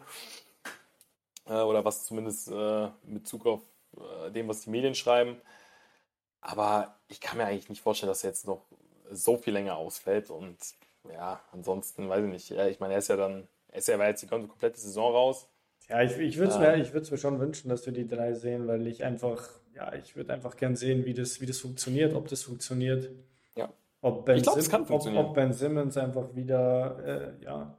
[1.46, 3.62] Äh, oder was zumindest äh, mit Bezug auf
[3.96, 5.40] äh, dem, was die Medien schreiben.
[6.40, 8.66] Aber ich kann mir eigentlich nicht vorstellen, dass er jetzt noch
[9.10, 10.30] so viel länger ausfällt.
[10.30, 10.58] Und
[11.10, 12.50] ja, ansonsten weiß ich nicht.
[12.50, 15.48] Ich meine, er ist ja dann ist ja jetzt die komplette Saison raus.
[15.88, 18.66] Ja, ich, ich würde es mir, ich mir schon wünschen, dass wir die drei sehen,
[18.66, 22.28] weil ich einfach, ja, ich würde einfach gern sehen, wie das, wie das funktioniert, ob
[22.28, 23.10] das funktioniert.
[23.56, 23.72] Ja.
[24.00, 27.76] Ob Ben, ich glaub, Sim ob, ob ben Simmons einfach wieder, äh, ja,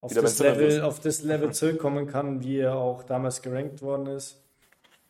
[0.00, 4.06] auf wieder das, Level, auf das Level zurückkommen kann, wie er auch damals gerankt worden
[4.08, 4.42] ist.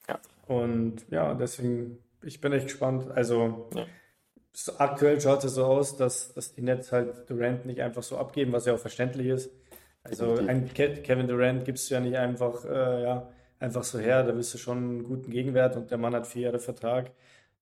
[0.08, 0.18] Ja.
[0.46, 3.10] Und ja, deswegen, ich bin echt gespannt.
[3.14, 3.86] Also, ja.
[4.78, 8.52] aktuell schaut es so aus, dass, dass die Nets halt Durant nicht einfach so abgeben,
[8.52, 9.50] was ja auch verständlich ist.
[10.08, 13.28] Also ein Kevin Durant gibst du ja nicht einfach, äh, ja,
[13.58, 16.42] einfach so her, da willst du schon einen guten Gegenwert und der Mann hat vier
[16.42, 17.10] Jahre Vertrag.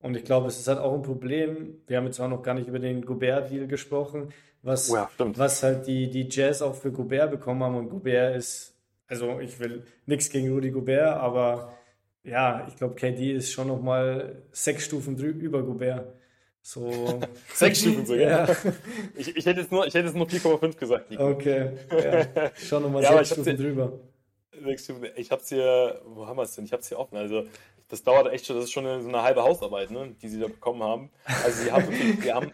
[0.00, 1.78] Und ich glaube, es ist halt auch ein Problem.
[1.86, 4.28] Wir haben jetzt auch noch gar nicht über den Gobert-Deal gesprochen,
[4.62, 7.76] was, ja, was halt die, die Jazz auch für Gobert bekommen haben.
[7.76, 8.74] Und Gobert ist,
[9.06, 11.72] also ich will nichts gegen Rudy Gobert, aber
[12.22, 16.12] ja, ich glaube, KD ist schon noch mal sechs Stufen drüber über Gobert.
[16.66, 17.20] So.
[17.52, 18.48] Sechs Stufen sogar.
[18.48, 18.56] Ja.
[19.16, 21.10] Ich, ich hätte jetzt nur, nur 4,5 gesagt.
[21.10, 21.28] Nico.
[21.28, 21.72] Okay.
[21.90, 22.50] Ja.
[22.56, 23.92] Schon nochmal ja, sechs Stufen hier, drüber.
[24.64, 25.06] Sechs Stufen.
[25.16, 26.64] Ich hab's hier, wo haben wir es denn?
[26.64, 27.18] Ich hab's hier offen.
[27.18, 27.44] Also,
[27.88, 30.40] das dauert echt schon, das ist schon eine, so eine halbe Hausarbeit, ne, die sie
[30.40, 31.10] da bekommen haben.
[31.26, 32.50] Also, sie haben wirklich, die haben,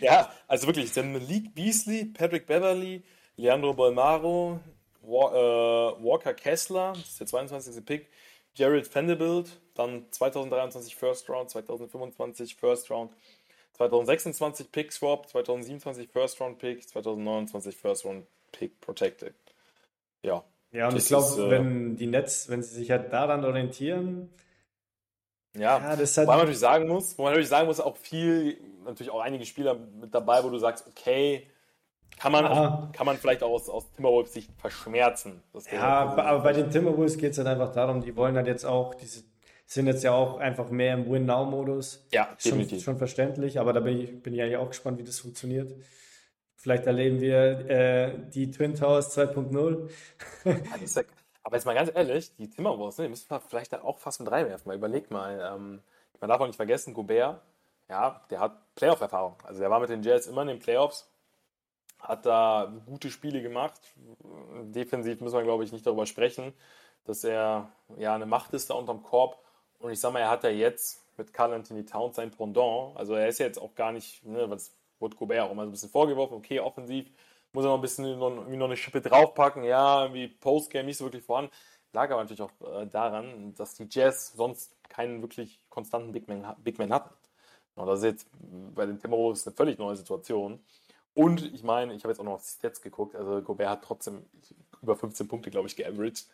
[0.00, 3.02] ja, also wirklich, sie haben Malik Beasley, Patrick Beverly,
[3.36, 4.58] Leandro Bolmaro,
[5.02, 7.84] Walker Kessler, das ist der 22.
[7.84, 8.08] Pick,
[8.54, 13.12] Jared Vanderbilt, dann 2023 First Round, 2025 First Round,
[13.88, 19.34] 2026 Pick Swap, 2027 First Round Pick, 2029 First Round Pick Protected.
[20.22, 20.44] Ja.
[20.70, 24.30] Ja, und ich glaube, äh, wenn die Nets, wenn sie sich halt daran orientieren.
[25.56, 27.96] Ja, ja das halt wobei man natürlich sagen muss, wo man natürlich sagen muss, auch
[27.96, 31.46] viel, natürlich auch einige Spieler mit dabei, wo du sagst, okay,
[32.18, 35.42] kann man, auch, kann man vielleicht auch aus, aus Timberwolves Sicht verschmerzen.
[35.72, 38.94] ja, aber bei den Timberwolves geht es halt einfach darum, die wollen halt jetzt auch
[38.94, 39.22] diese
[39.70, 42.04] sind jetzt ja auch einfach mehr im Win-Now-Modus.
[42.10, 42.78] Ja, definitiv.
[42.78, 45.72] Schon, schon verständlich, aber da bin ich, bin ich eigentlich auch gespannt, wie das funktioniert.
[46.56, 49.88] Vielleicht erleben wir äh, die Twin Towers 2.0.
[51.44, 54.18] aber jetzt mal ganz ehrlich, die Timberwolves, ne, die müssen wir vielleicht da auch fast
[54.18, 54.68] mit reinwerfen.
[54.68, 55.80] Mal überleg mal, ähm,
[56.20, 57.40] man darf auch nicht vergessen, Gobert,
[57.88, 59.36] ja, der hat Playoff-Erfahrung.
[59.44, 61.08] Also der war mit den Jets immer in den Playoffs,
[62.00, 63.80] hat da gute Spiele gemacht.
[64.64, 66.54] Defensiv müssen wir, glaube ich, nicht darüber sprechen,
[67.04, 69.38] dass er ja eine Macht ist da unterm Korb.
[69.80, 72.96] Und ich sag mal, er hat ja jetzt mit Carl Anthony Towns sein Pendant.
[72.96, 75.70] Also er ist ja jetzt auch gar nicht, ne, was wurde Gobert auch immer so
[75.70, 77.10] ein bisschen vorgeworfen, okay, offensiv
[77.52, 81.04] muss er noch ein bisschen irgendwie noch eine Schippe draufpacken, ja, irgendwie Postgame nicht so
[81.04, 81.50] wirklich voran.
[81.92, 86.54] Lag aber natürlich auch äh, daran, dass die Jazz sonst keinen wirklich konstanten Big Man,
[86.62, 87.12] Big Man hatten.
[87.74, 88.28] Und das ist jetzt
[88.74, 90.60] bei den Timberwolves eine völlig neue Situation.
[91.14, 93.84] Und ich meine, ich habe jetzt auch noch auf die Stats geguckt, also Gobert hat
[93.84, 94.24] trotzdem
[94.82, 96.28] über 15 Punkte, glaube ich, geaveraged.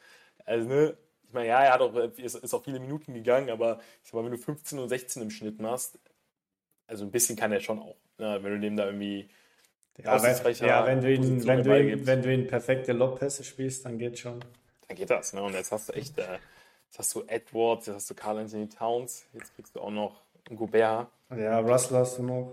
[0.44, 0.96] Also, ne,
[1.26, 4.14] ich meine, ja, er hat auch, ist, ist auch viele Minuten gegangen, aber ich sag
[4.14, 5.98] mal, wenn du 15 und 16 im Schnitt machst,
[6.86, 7.96] also ein bisschen kann er schon auch.
[8.18, 8.38] Ne?
[8.42, 9.28] Wenn du dem da irgendwie
[9.98, 13.86] ja, wenn, ja, wenn du ihn, wenn du ihn, wenn du ihn perfekte Lobpässe spielst,
[13.86, 14.44] dann geht schon.
[14.86, 15.42] Dann geht das, ne?
[15.42, 16.38] Und jetzt hast du echt, äh,
[16.86, 20.20] jetzt hast du Edwards, jetzt hast du Carl Anthony Towns, jetzt kriegst du auch noch
[20.54, 21.08] Gobert.
[21.34, 22.52] Ja, Russell hast du noch.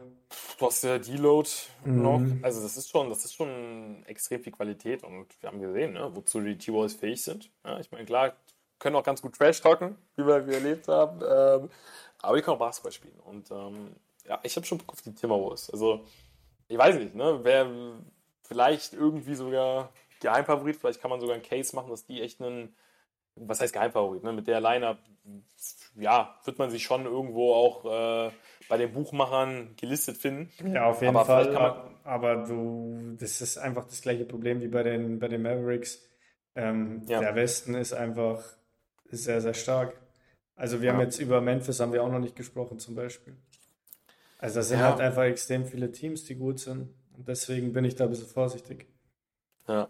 [0.57, 1.49] Du hast ja Deload
[1.83, 2.01] mhm.
[2.01, 2.21] noch.
[2.41, 6.09] Also das ist schon, das ist schon extrem viel Qualität und wir haben gesehen, ne,
[6.13, 7.51] wozu die T-Walls fähig sind.
[7.65, 8.33] Ja, ich meine, klar,
[8.83, 11.21] können auch ganz gut Trash talken, wie wir, wie erlebt haben.
[11.21, 11.69] Ähm,
[12.21, 13.19] aber die können auch Basketball spielen.
[13.21, 13.95] Und ähm,
[14.27, 15.69] ja, ich habe schon Bock auf die Timberwolves.
[15.71, 16.05] Also,
[16.67, 17.39] ich weiß nicht, ne?
[17.43, 17.67] Wer
[18.43, 22.75] vielleicht irgendwie sogar Geheimfavorit, vielleicht kann man sogar einen Case machen, dass die echt einen,
[23.35, 24.33] was heißt Geheimfavorit, ne?
[24.33, 24.99] Mit der Line-Up,
[25.95, 28.31] ja, wird man sich schon irgendwo auch äh,
[28.67, 30.51] bei den Buchmachern gelistet finden.
[30.73, 31.95] Ja, auf jeden aber Fall.
[32.03, 36.05] aber du, das ist einfach das gleiche Problem wie bei den, bei den Mavericks.
[36.55, 37.19] Ähm, ja.
[37.19, 38.43] Der Westen ist einfach
[39.17, 39.95] sehr, sehr stark.
[40.55, 40.93] Also wir ja.
[40.93, 43.35] haben jetzt über Memphis haben wir auch noch nicht gesprochen zum Beispiel.
[44.37, 44.89] Also da sind ja.
[44.89, 46.93] halt einfach extrem viele Teams, die gut sind.
[47.15, 48.87] Und deswegen bin ich da ein bisschen vorsichtig.
[49.67, 49.87] Ja.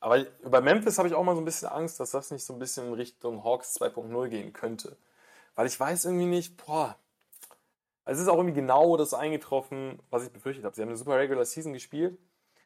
[0.00, 2.54] Aber bei Memphis habe ich auch mal so ein bisschen Angst, dass das nicht so
[2.54, 4.96] ein bisschen in Richtung Hawks 2.0 gehen könnte.
[5.54, 6.96] Weil ich weiß irgendwie nicht, boah,
[8.06, 10.74] es ist auch irgendwie genau das eingetroffen, was ich befürchtet habe.
[10.74, 12.18] Sie haben eine super Regular Season gespielt,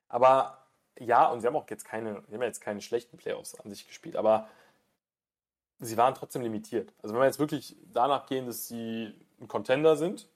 [0.08, 0.64] aber
[0.98, 3.86] ja, und sie haben auch jetzt keine, sie haben jetzt keine schlechten Playoffs an sich
[3.86, 4.48] gespielt, aber
[5.78, 6.92] sie waren trotzdem limitiert.
[7.02, 10.28] Also wenn wir jetzt wirklich danach gehen, dass sie ein Contender sind,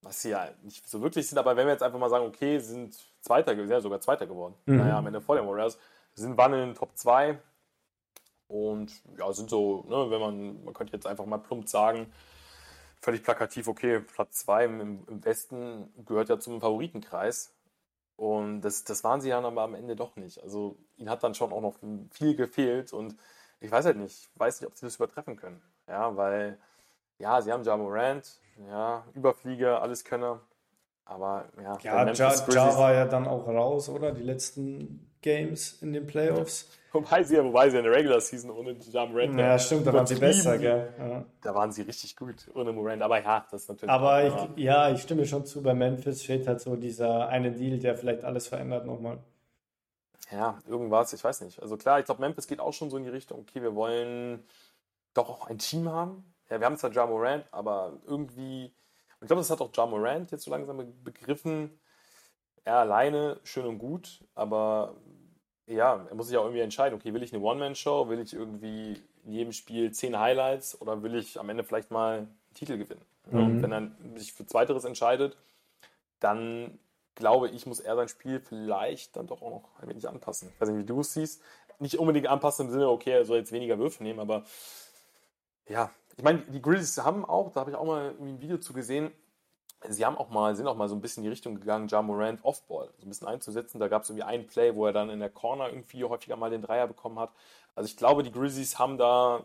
[0.00, 2.58] was sie ja nicht so wirklich sind, aber wenn wir jetzt einfach mal sagen, okay,
[2.58, 4.78] sie sind Zweiter, sie sind sogar Zweiter geworden, mhm.
[4.78, 5.78] naja, am Ende vor den Warriors,
[6.14, 7.38] sind waren in den Top 2
[8.48, 12.12] und ja, sind so, ne, wenn man, man könnte jetzt einfach mal plump sagen,
[13.00, 17.52] völlig plakativ, okay, Platz 2 im, im, Westen gehört ja zum Favoritenkreis.
[18.16, 20.40] Und das, das waren sie dann aber am Ende doch nicht.
[20.42, 21.74] Also ihnen hat dann schon auch noch
[22.12, 23.16] viel gefehlt und
[23.62, 25.62] ich weiß halt nicht, weiß nicht, ob sie das übertreffen können.
[25.88, 26.58] Ja, weil,
[27.18, 30.40] ja, sie haben Ja Morant, ja, Überflieger, alles Könner.
[31.04, 34.12] Aber ja, ja ja, ja war ja dann auch raus, oder?
[34.12, 36.70] Die letzten Games in den Playoffs.
[36.92, 40.06] Wobei sie, wobei sie in der Regular Season ohne Jam Morant Ja, stimmt, da waren
[40.06, 40.92] sie besser, gell?
[40.98, 41.24] Ja.
[41.40, 43.00] Da waren sie richtig gut ohne Morant.
[43.00, 43.90] Aber ja, das ist natürlich.
[43.90, 45.62] Aber ich, ja, ich stimme schon zu.
[45.62, 49.20] Bei Memphis fehlt halt so dieser eine Deal, der vielleicht alles verändert nochmal.
[50.32, 51.60] Ja, irgendwas, ich weiß nicht.
[51.60, 54.42] Also klar, ich glaube, Memphis geht auch schon so in die Richtung, okay, wir wollen
[55.14, 56.24] doch auch ein Team haben.
[56.48, 58.72] Ja, wir haben zwar Ja Morant, aber irgendwie,
[59.20, 61.78] ich glaube, das hat auch Ja Morant jetzt so langsam begriffen.
[62.64, 64.96] Er alleine schön und gut, aber
[65.66, 69.02] ja, er muss sich auch irgendwie entscheiden, okay, will ich eine One-Man-Show, will ich irgendwie
[69.24, 73.04] in jedem Spiel zehn Highlights oder will ich am Ende vielleicht mal einen Titel gewinnen?
[73.30, 73.38] Mhm.
[73.38, 75.36] Und wenn er sich für Zweiteres entscheidet,
[76.20, 76.78] dann
[77.14, 80.50] glaube ich, muss er sein Spiel vielleicht dann doch auch noch ein wenig anpassen.
[80.54, 81.42] Ich weiß nicht, wie du es siehst.
[81.78, 84.44] Nicht unbedingt anpassen im Sinne, okay, er soll jetzt weniger Würfe nehmen, aber
[85.68, 88.72] ja, ich meine, die Grizzlies haben auch, da habe ich auch mal ein Video zu
[88.72, 89.12] gesehen,
[89.88, 92.02] sie haben auch mal, sind auch mal so ein bisschen in die Richtung gegangen, Ja
[92.02, 93.80] Morant Offball so ein bisschen einzusetzen.
[93.80, 96.50] Da gab es irgendwie einen Play, wo er dann in der Corner irgendwie häufiger mal
[96.50, 97.30] den Dreier bekommen hat.
[97.74, 99.44] Also ich glaube, die Grizzlies haben da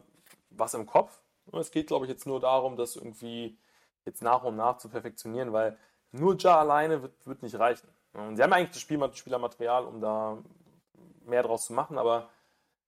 [0.50, 1.22] was im Kopf.
[1.54, 3.58] Es geht, glaube ich, jetzt nur darum, das irgendwie
[4.06, 5.78] jetzt nach und nach zu perfektionieren, weil
[6.20, 7.88] nur Ja alleine wird, wird nicht reichen.
[8.14, 10.38] Und sie haben eigentlich das Spiel, Spielermaterial, um da
[11.26, 12.30] mehr draus zu machen, aber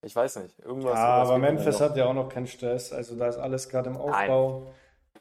[0.02, 0.60] ich weiß nicht.
[0.60, 0.96] Irgendwas.
[0.96, 2.94] Ja, aber Memphis hat ja auch noch keinen Stress.
[2.94, 4.62] Also da ist alles gerade im Aufbau.
[4.64, 4.74] Nein.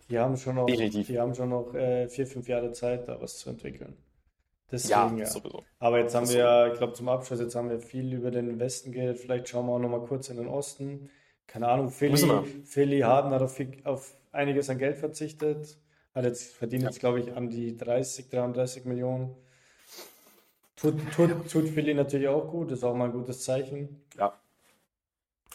[0.08, 3.38] Die haben schon noch, Die haben schon noch äh, vier, fünf Jahre Zeit, da was
[3.38, 3.96] zu entwickeln.
[4.70, 5.26] Deswegen, ja, ja.
[5.26, 5.64] Sowieso.
[5.78, 8.30] Aber jetzt haben das wir ja, ich glaube zum Abschluss, jetzt haben wir viel über
[8.30, 9.18] den Westen geredet.
[9.18, 11.10] Vielleicht schauen wir auch noch mal kurz in den Osten.
[11.46, 15.78] Keine Ahnung, Philly, Philly Harden hat auf, auf, einiges an Geld verzichtet.
[16.18, 19.36] Hat jetzt, verdient jetzt, glaube ich, an die 30, 33 Millionen.
[20.74, 24.02] Tut, tut, tut Philly natürlich auch gut, ist auch mal ein gutes Zeichen.
[24.16, 24.36] Ja.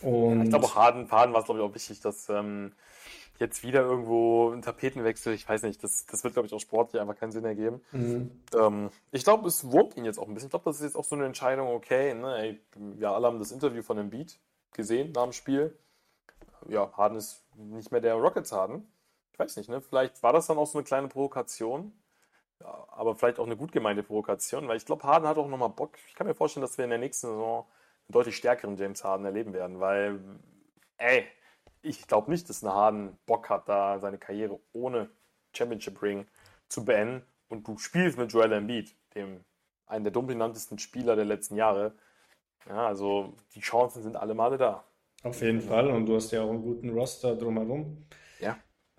[0.02, 2.72] Und ich glaube, Harden, Harden war es, glaube ich, auch wichtig, dass ähm,
[3.40, 7.02] jetzt wieder irgendwo ein Tapetenwechsel, ich weiß nicht, das, das wird, glaube ich, auch sportlich
[7.02, 7.82] einfach keinen Sinn ergeben.
[7.92, 8.32] Mhm.
[8.58, 10.48] Ähm, ich glaube, es wurmt ihn jetzt auch ein bisschen.
[10.48, 13.40] Ich glaube, das ist jetzt auch so eine Entscheidung, okay, ne, ey, wir alle haben
[13.40, 14.40] das Interview von dem Beat
[14.72, 15.78] gesehen nach dem Spiel.
[16.70, 18.88] Ja, Harden ist nicht mehr der Rockets Harden.
[19.34, 19.82] Ich weiß nicht, ne?
[19.82, 21.92] Vielleicht war das dann auch so eine kleine Provokation.
[22.60, 25.98] Aber vielleicht auch eine gut gemeinte Provokation, weil ich glaube, Harden hat auch nochmal Bock.
[26.08, 27.66] Ich kann mir vorstellen, dass wir in der nächsten Saison
[28.08, 30.20] einen deutlich stärkeren James Harden erleben werden, weil,
[30.98, 31.26] ey,
[31.82, 35.10] ich glaube nicht, dass eine Harden Bock hat, da seine Karriere ohne
[35.54, 36.26] Championship Ring
[36.70, 37.26] zu beenden.
[37.50, 39.44] Und du spielst mit Joel Embiid, dem
[39.86, 41.94] einen der dominantesten Spieler der letzten Jahre.
[42.68, 44.86] Ja, also die Chancen sind alle Male da.
[45.24, 45.90] Auf jeden Fall.
[45.90, 48.06] Und du hast ja auch einen guten Roster drumherum.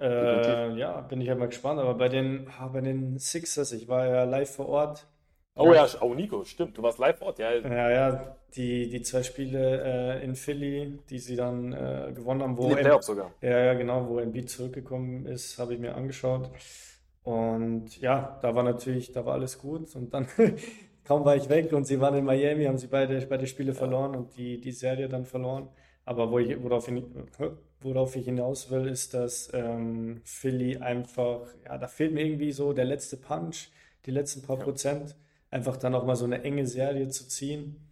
[0.05, 0.67] Ja.
[0.67, 1.81] Äh, ja, bin ich ja mal gespannt.
[1.81, 5.07] Aber bei den, bei den Sixers, ich war ja live vor Ort.
[5.57, 7.53] Oh ja, oh Nico, stimmt, du warst live vor Ort, ja.
[7.53, 12.59] Ja, ja, die, die zwei Spiele äh, in Philly, die sie dann äh, gewonnen haben,
[12.59, 13.33] wo in den sogar.
[13.41, 16.51] Ja, ja, genau, wo Embiid zurückgekommen ist, habe ich mir angeschaut.
[17.23, 19.95] Und ja, da war natürlich, da war alles gut.
[19.95, 20.27] Und dann
[21.05, 23.79] kaum war ich weg und sie waren in Miami, haben sie beide, beide Spiele ja.
[23.79, 25.69] verloren und die, die Serie dann verloren.
[26.05, 27.03] Aber wo ich, worauf, ich,
[27.85, 32.73] worauf ich hinaus will, ist, dass ähm, Philly einfach, ja, da fehlt mir irgendwie so
[32.73, 33.69] der letzte Punch,
[34.07, 34.65] die letzten paar ja.
[34.65, 35.15] Prozent,
[35.51, 37.89] einfach dann auch mal so eine enge Serie zu ziehen.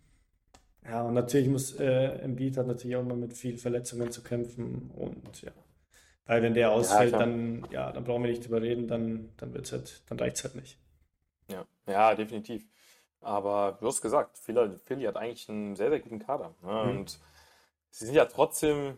[0.84, 4.90] Ja, und natürlich muss äh, Embiid hat natürlich auch immer mit vielen Verletzungen zu kämpfen
[4.96, 5.52] und ja.
[6.26, 9.52] Weil wenn der ausfällt, ja, dann, ja, dann brauchen wir nicht drüber reden, dann, dann
[9.54, 10.78] wird's halt, dann reicht's halt nicht.
[11.48, 12.66] Ja, ja, definitiv.
[13.20, 16.54] Aber du hast gesagt, Philly, Philly hat eigentlich einen sehr, sehr guten Kader.
[16.62, 16.84] Ne?
[16.84, 16.98] Mhm.
[16.98, 17.20] Und
[17.90, 18.96] sie sind ja trotzdem,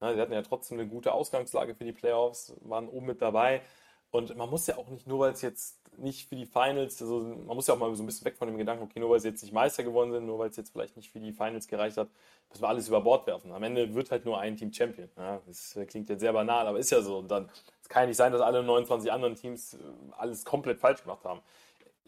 [0.00, 3.62] ne, sie hatten ja trotzdem eine gute Ausgangslage für die Playoffs, waren oben mit dabei.
[4.10, 7.20] Und man muss ja auch nicht, nur weil es jetzt nicht für die Finals, also
[7.20, 9.20] man muss ja auch mal so ein bisschen weg von dem Gedanken, okay, nur weil
[9.20, 11.66] sie jetzt nicht Meister geworden sind, nur weil es jetzt vielleicht nicht für die Finals
[11.66, 12.08] gereicht hat,
[12.48, 13.52] müssen wir alles über Bord werfen.
[13.52, 15.10] Am Ende wird halt nur ein Team Champion.
[15.16, 17.18] Ja, das klingt jetzt sehr banal, aber ist ja so.
[17.18, 17.50] Und dann
[17.88, 19.78] kann ja nicht sein, dass alle 29 anderen Teams äh,
[20.16, 21.40] alles komplett falsch gemacht haben.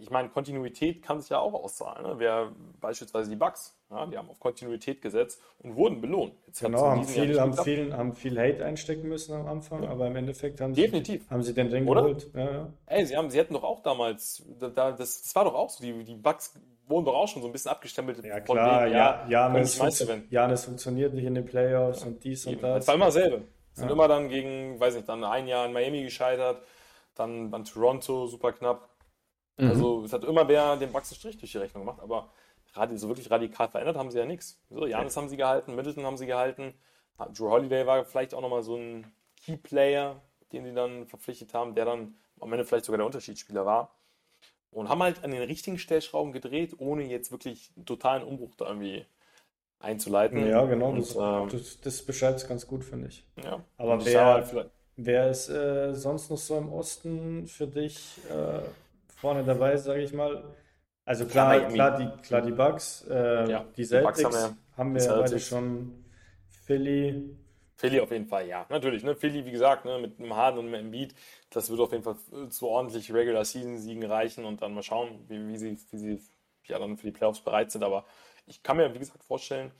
[0.00, 2.06] Ich meine, Kontinuität kann sich ja auch auszahlen.
[2.06, 2.14] Ne?
[2.18, 6.34] Wer beispielsweise die Bugs, ja, die haben auf Kontinuität gesetzt und wurden belohnt.
[6.46, 9.90] Jetzt genau, haben viel, haben, viel, haben viel Hate einstecken müssen am Anfang, ja.
[9.90, 11.28] aber im Endeffekt haben sie, Definitiv.
[11.28, 12.02] Haben sie den Ring Oder?
[12.02, 12.30] geholt.
[12.34, 12.72] Ja, ja.
[12.86, 15.84] Ey, sie, haben, sie hätten doch auch damals, da, das, das war doch auch so,
[15.84, 18.24] die, die Bugs wurden doch auch schon so ein bisschen abgestempelt.
[18.24, 22.62] Ja, klar, denen, ja, Janis, funktio Janis funktioniert nicht in den Playoffs und dies und
[22.62, 22.84] das.
[22.84, 23.42] Es war immer dasselbe.
[23.72, 26.62] Sind immer dann gegen, weiß nicht, dann ein Jahr in Miami gescheitert,
[27.14, 28.89] dann, dann Toronto, super knapp
[29.60, 29.70] Mhm.
[29.70, 32.30] Also es hat immer wer den Bucks Strich durch die Rechnung gemacht, aber
[32.94, 34.60] so wirklich radikal verändert haben sie ja nichts.
[34.70, 36.74] So, Janis haben sie gehalten, Middleton haben sie gehalten,
[37.34, 39.06] Drew Holiday war vielleicht auch nochmal so ein
[39.44, 40.20] Key-Player,
[40.52, 43.94] den sie dann verpflichtet haben, der dann am Ende vielleicht sogar der Unterschiedsspieler war.
[44.70, 48.66] Und haben halt an den richtigen Stellschrauben gedreht, ohne jetzt wirklich einen totalen Umbruch da
[48.66, 49.04] irgendwie
[49.80, 50.46] einzuleiten.
[50.46, 53.26] Ja, genau, und, das, ähm, das, das beschreibt es ganz gut, finde ich.
[53.42, 58.60] Ja, Aber wer, halt wer ist äh, sonst noch so im Osten für dich äh,
[59.10, 60.54] vorne dabei, sage ich mal.
[61.04, 64.56] Also klar, ja, klar, die, klar die Bugs, äh, ja, die Celtics die haben wir,
[64.76, 66.04] haben wir ja beide schon.
[66.64, 67.36] Philly.
[67.76, 68.66] Philly auf jeden Fall, ja.
[68.68, 69.16] Natürlich, ne?
[69.16, 69.98] Philly, wie gesagt, ne?
[69.98, 71.14] mit einem Harden und einem Embiid,
[71.48, 72.16] das wird auf jeden Fall
[72.50, 76.22] zu ordentlich Regular Season Siegen reichen und dann mal schauen, wie, wie sie, wie sie
[76.66, 77.82] ja, dann für die Playoffs bereit sind.
[77.82, 78.04] Aber
[78.46, 79.72] ich kann mir, wie gesagt, vorstellen,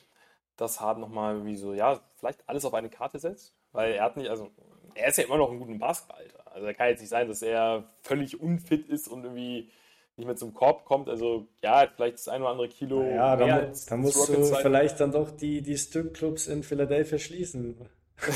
[0.57, 4.17] dass Harden nochmal wie so, ja, vielleicht alles auf eine Karte setzt, weil er hat
[4.17, 4.51] nicht, also
[4.95, 7.43] er ist ja immer noch ein guter Basketball, Also er kann jetzt nicht sein, dass
[7.43, 9.71] er völlig unfit ist und irgendwie
[10.17, 11.09] nicht mehr zum Korb kommt.
[11.09, 13.03] Also ja, vielleicht das ein oder andere Kilo.
[13.03, 17.89] Ja, dann, dann musst du vielleicht dann doch die, die Stripclubs in Philadelphia schließen.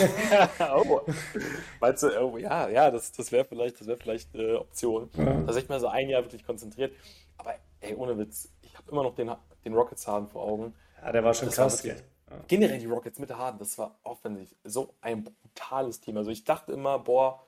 [0.75, 1.01] oh.
[1.81, 5.11] Meinst du, oh, ja, ja, das, das wäre vielleicht, das wäre vielleicht eine Option.
[5.17, 5.43] Ja.
[5.43, 6.95] Dass ich mal so ein Jahr wirklich konzentriert.
[7.37, 9.31] Aber ey, ohne Witz, ich habe immer noch den,
[9.65, 10.75] den Rockets-Haaren vor Augen.
[11.03, 11.87] Ja, der war schon das krass.
[11.87, 11.95] War
[12.49, 16.17] Generell die Rockets mit der Harden, das war offensiv so ein brutales Team.
[16.17, 17.44] Also ich dachte immer, boah,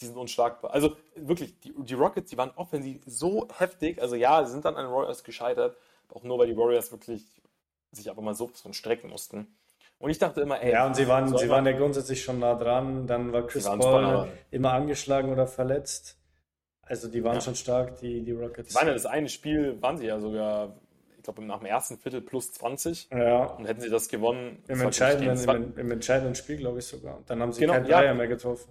[0.00, 0.72] die sind unschlagbar.
[0.72, 4.00] Also wirklich, die, die Rockets, die waren offensiv so heftig.
[4.00, 5.76] Also ja, sie sind dann an den Warriors gescheitert,
[6.12, 7.24] auch nur weil die Warriors wirklich
[7.90, 9.56] sich aber mal so von strecken mussten.
[9.98, 10.72] Und ich dachte immer, ey.
[10.72, 13.06] Ja, und sie waren, sie waren ja grundsätzlich schon nah dran.
[13.06, 16.16] Dann war Chris Paul immer angeschlagen oder verletzt.
[16.82, 17.40] Also die waren ja.
[17.40, 18.70] schon stark, die, die Rockets.
[18.70, 20.74] Ich meine, das eine Spiel waren sie ja sogar
[21.28, 23.10] glaube, nach dem ersten Viertel plus 20.
[23.10, 23.44] Ja.
[23.44, 24.62] Und hätten sie das gewonnen.
[24.66, 27.22] Im, entscheidenden, im, im, entscheidenden Spiel, glaube ich sogar.
[27.26, 28.14] Dann haben sie genau, keinen Dreier ja.
[28.14, 28.70] mehr getroffen.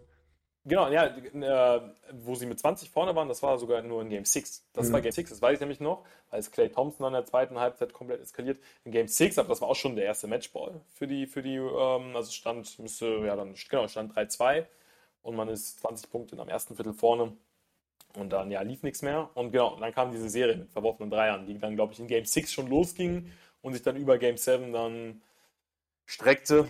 [0.68, 4.26] Genau, ja, äh, wo sie mit 20 vorne waren, das war sogar nur in Game
[4.26, 4.66] 6.
[4.74, 4.94] Das mhm.
[4.94, 7.94] war Game 6, das weiß ich nämlich noch, als Clay Thompson an der zweiten Halbzeit
[7.94, 8.60] komplett eskaliert.
[8.84, 11.56] In Game 6, aber das war auch schon der erste Matchball für die, für die,
[11.56, 14.66] ähm, also stand, müsste, ja dann, genau, stand 3-2
[15.22, 17.32] und man ist 20 Punkte am ersten Viertel vorne.
[18.16, 19.30] Und dann ja, lief nichts mehr.
[19.36, 22.26] Und genau, dann kam diese Serie mit verworfenen Dreiern, die dann, glaube ich, in Game
[22.26, 25.22] 6 schon losging und sich dann über Game 7 dann
[26.06, 26.70] streckte.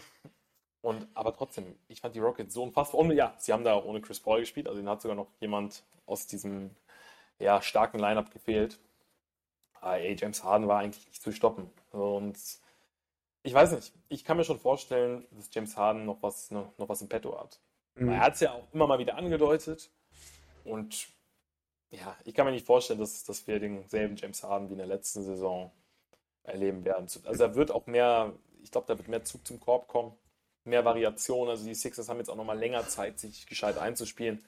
[0.88, 3.01] Und aber trotzdem, ich fand die Rockets so unfassbar.
[3.01, 4.69] Und ja, sie haben da auch ohne Chris Paul gespielt.
[4.69, 6.69] Also, den hat sogar noch jemand aus diesem
[7.39, 8.79] ja, starken Lineup gefehlt.
[9.81, 11.69] Aber, ey, James Harden war eigentlich nicht zu stoppen.
[11.91, 12.38] Und
[13.43, 16.88] ich weiß nicht, ich kann mir schon vorstellen, dass James Harden noch was, noch, noch
[16.88, 17.59] was im Petto hat.
[17.95, 18.07] Mhm.
[18.07, 19.91] Er hat es ja auch immer mal wieder angedeutet.
[20.63, 21.09] Und
[21.89, 24.88] ja, ich kann mir nicht vorstellen, dass, dass wir denselben James Harden wie in der
[24.88, 25.69] letzten Saison
[26.43, 27.09] erleben werden.
[27.25, 28.31] Also da wird auch mehr,
[28.63, 30.17] ich glaube, da wird mehr Zug zum Korb kommen,
[30.68, 31.49] mehr Variation.
[31.49, 34.43] Also die Sixers haben jetzt auch nochmal länger Zeit, sich gescheit einzuspielen.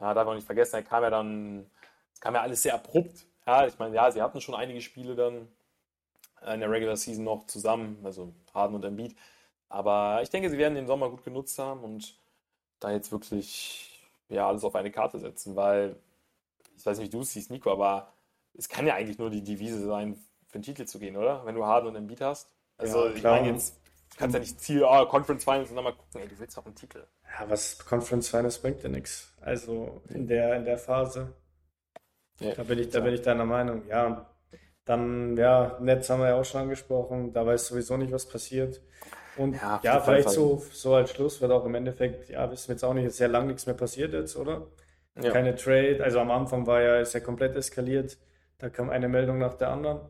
[0.00, 1.66] Ja, darf man nicht vergessen, er kam ja dann,
[2.12, 3.26] es kam ja alles sehr abrupt.
[3.46, 5.48] Ja, ich meine, ja, sie hatten schon einige Spiele dann
[6.52, 9.16] in der Regular Season noch zusammen, also Harden und Embiid.
[9.68, 12.16] Aber ich denke, sie werden den Sommer gut genutzt haben und
[12.80, 15.96] da jetzt wirklich ja, alles auf eine Karte setzen, weil
[16.76, 18.12] ich weiß nicht, wie du es siehst, Nico, aber
[18.54, 21.44] es kann ja eigentlich nur die Devise sein, für den Titel zu gehen, oder?
[21.44, 22.48] Wenn du Harden und Embiid hast.
[22.76, 23.80] Also, ja, ich meine jetzt,
[24.16, 26.66] kannst ja nicht Ziel, oh, Conference Finals und dann mal gucken, ey, du willst doch
[26.66, 27.04] einen Titel.
[27.38, 29.32] Ja, was Conference Finals bringt ja nichts.
[29.40, 31.32] Also, in der, in der Phase.
[32.40, 33.86] Ja, da bin ich, da bin ich deiner Meinung.
[33.88, 34.30] Ja,
[34.84, 37.32] dann, ja, Netz haben wir ja auch schon angesprochen.
[37.32, 38.80] Da weiß sowieso nicht, was passiert.
[39.36, 42.74] Und ja, ja vielleicht so, so als Schluss wird auch im Endeffekt, ja, wissen wir
[42.74, 44.68] jetzt auch nicht, ist sehr lang nichts mehr passiert jetzt, oder?
[45.20, 45.30] Ja.
[45.30, 46.00] Keine Trade.
[46.02, 48.18] Also am Anfang war ja, ist ja komplett eskaliert.
[48.58, 50.00] Da kam eine Meldung nach der anderen.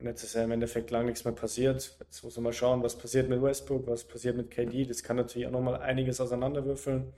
[0.00, 1.96] Und jetzt ist ja im Endeffekt lang nichts mehr passiert.
[2.00, 4.86] Jetzt muss man mal schauen, was passiert mit Westbrook, was passiert mit KD.
[4.86, 7.12] Das kann natürlich auch nochmal einiges auseinanderwürfeln.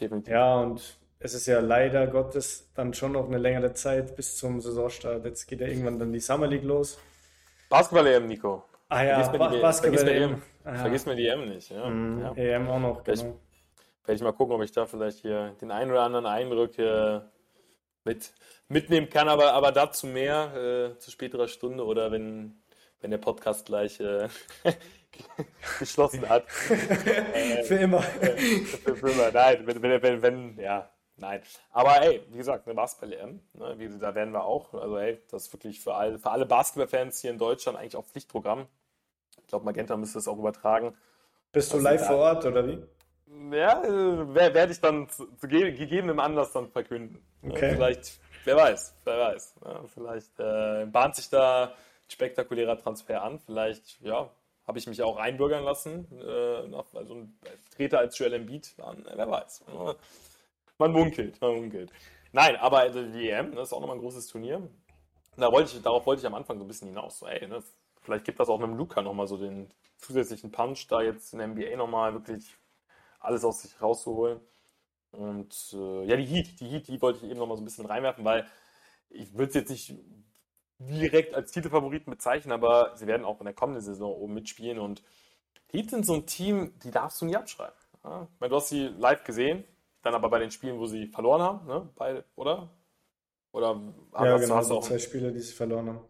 [0.00, 0.32] Definitiv.
[0.32, 4.60] Ja, und es ist ja leider Gottes dann schon noch eine längere Zeit bis zum
[4.60, 5.24] Saisonstart.
[5.24, 6.98] Jetzt geht ja irgendwann dann die Summer League los.
[7.68, 8.64] Basketball-EM, Nico.
[8.88, 10.42] Ah ja, Basketball-EM.
[10.62, 11.70] Vergiss mir die EM nicht.
[11.70, 11.88] Ja.
[11.88, 12.34] Mm, ja.
[12.34, 13.36] EM auch noch, genau
[14.06, 17.20] werde ich mal gucken, ob ich da vielleicht hier den einen oder anderen Eindruck äh,
[18.06, 18.32] mit,
[18.68, 22.62] mitnehmen kann, aber, aber dazu mehr äh, zu späterer Stunde oder wenn,
[23.00, 24.28] wenn der Podcast gleich äh,
[25.78, 26.50] geschlossen hat.
[26.50, 28.00] für immer.
[28.00, 29.30] für, für, immer.
[29.30, 31.40] Nein, wenn, wenn, wenn, wenn, ja, Nein.
[31.70, 34.74] Aber ey, wie gesagt, eine Basketball-EM, ne, da werden wir auch.
[34.74, 38.04] Also ey, das ist wirklich für alle, für alle Basketball-Fans hier in Deutschland eigentlich auch
[38.04, 38.66] Pflichtprogramm.
[39.40, 40.94] Ich glaube, Magenta müsste es auch übertragen.
[41.52, 42.82] Bist du live vor Ort oder wie?
[43.52, 47.22] Ja, äh, werde ich dann zu, zu gegebenem Anlass dann verkünden.
[47.42, 47.74] Okay.
[47.74, 49.54] vielleicht, wer weiß, wer weiß.
[49.64, 51.72] Ja, vielleicht äh, bahnt sich da ein
[52.08, 53.38] spektakulärer Transfer an.
[53.38, 54.30] Vielleicht, ja,
[54.66, 56.06] habe ich mich auch einbürgern lassen.
[56.20, 57.28] Äh, also
[57.74, 59.64] trete als Joel Embiid an, wer weiß.
[60.78, 61.90] Man munkelt, man munkelt.
[62.32, 64.68] Nein, aber die EM, das ist auch nochmal ein großes Turnier.
[65.36, 67.20] Da wollte ich, darauf wollte ich am Anfang so ein bisschen hinaus.
[67.20, 67.62] So, ey, ne,
[68.02, 71.48] vielleicht gibt das auch einem Luca nochmal so den zusätzlichen Punch, da jetzt in der
[71.48, 72.54] NBA nochmal wirklich
[73.26, 74.40] alles aus sich rauszuholen.
[75.12, 77.86] Und äh, ja, die Heat, die Heat, die wollte ich eben nochmal so ein bisschen
[77.86, 78.46] reinwerfen, weil
[79.08, 79.94] ich würde es jetzt nicht
[80.78, 84.78] direkt als Titelfavoriten bezeichnen, aber sie werden auch in der kommenden Saison oben mitspielen.
[84.78, 85.02] Und
[85.70, 87.76] Heat sind so ein Team, die darfst du nie abschreiben.
[88.04, 88.28] Ja?
[88.38, 89.64] Meine, du hast sie live gesehen,
[90.02, 91.88] dann aber bei den Spielen, wo sie verloren haben, ne?
[91.96, 92.70] bei, oder?
[93.52, 93.80] Oder
[94.12, 96.04] ja, genau, hast du auch zwei Spiele, die sie verloren haben.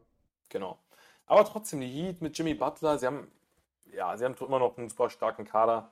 [0.48, 0.78] Genau.
[1.26, 3.30] Aber trotzdem, die Heat mit Jimmy Butler, sie haben,
[3.92, 5.90] ja, sie haben immer noch einen super starken Kader.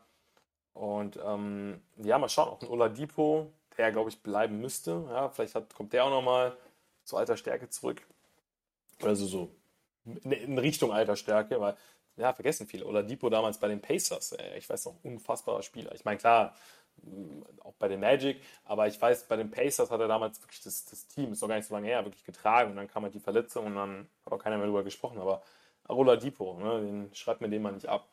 [0.74, 5.04] Und ähm, ja, mal schauen, auch ein Oladipo, der, glaube ich, bleiben müsste.
[5.08, 6.56] Ja, vielleicht hat, kommt der auch nochmal
[7.04, 8.02] zu alter Stärke zurück.
[9.02, 9.50] Also so
[10.04, 11.76] in Richtung alter Stärke, weil,
[12.16, 12.86] ja, vergessen viele.
[12.86, 15.94] Oladipo damals bei den Pacers, ey, ich weiß noch, unfassbarer Spieler.
[15.94, 16.54] Ich meine, klar,
[17.60, 20.84] auch bei den Magic, aber ich weiß, bei den Pacers hat er damals wirklich das,
[20.84, 23.14] das Team, ist noch gar nicht so lange her, wirklich getragen und dann kam halt
[23.14, 25.42] die Verletzung und dann hat auch keiner mehr darüber gesprochen, aber
[25.84, 28.08] Arola Depot, ne, den schreibt mir den mal nicht ab.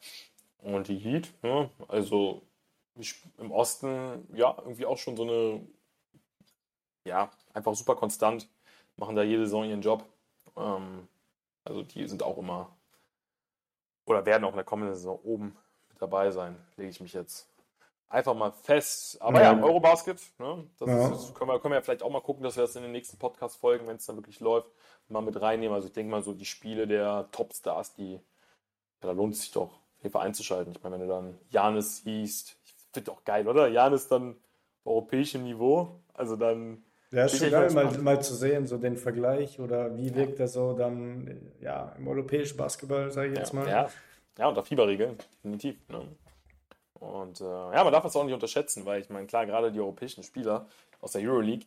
[0.59, 2.41] Und die Heat, ne, also
[3.37, 5.65] im Osten, ja, irgendwie auch schon so eine,
[7.05, 8.47] ja, einfach super konstant,
[8.97, 10.05] machen da jede Saison ihren Job.
[10.57, 11.07] Ähm,
[11.63, 12.75] also die sind auch immer,
[14.05, 15.57] oder werden auch in der kommenden Saison oben
[15.89, 17.47] mit dabei sein, lege ich mich jetzt
[18.09, 19.21] einfach mal fest.
[19.21, 20.67] Aber ja, ja Eurobasket, ne?
[20.79, 21.03] das, ja.
[21.05, 22.83] Ist, das können, wir, können wir ja vielleicht auch mal gucken, dass wir das in
[22.83, 24.69] den nächsten Podcast-Folgen, wenn es dann wirklich läuft,
[25.07, 25.73] mal mit reinnehmen.
[25.73, 28.19] Also ich denke mal so die Spiele der Topstars, die, ja,
[29.01, 30.73] da lohnt es sich doch Fall einzuschalten.
[30.75, 32.57] Ich meine, wenn du dann Janis siehst,
[32.91, 33.67] ich finde auch geil, oder?
[33.67, 34.31] Janis dann
[34.83, 36.83] auf europäischem Niveau, also dann...
[37.11, 40.45] Ja, ist schon geil, mal, mal zu sehen, so den Vergleich oder wie wirkt ja.
[40.45, 43.67] er so dann ja, im europäischen Basketball, sage ich jetzt mal.
[43.67, 43.89] Ja,
[44.37, 45.75] ja unter Fieberregeln, definitiv.
[45.89, 46.07] Ne?
[46.93, 49.79] Und äh, ja, man darf das auch nicht unterschätzen, weil ich meine, klar, gerade die
[49.79, 50.67] europäischen Spieler
[51.01, 51.65] aus der Euroleague,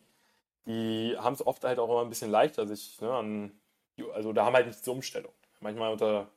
[0.65, 3.51] die haben es oft halt auch immer ein bisschen leichter, sich ne, an,
[4.13, 5.31] also da haben halt nicht diese Umstellung.
[5.59, 6.27] Manchmal unter,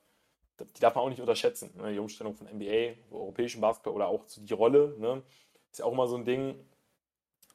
[0.65, 1.71] die darf man auch nicht unterschätzen.
[1.77, 5.23] Ne, die Umstellung von NBA, europäischen Basketball oder auch die Rolle, ne,
[5.71, 6.55] ist ja auch immer so ein Ding.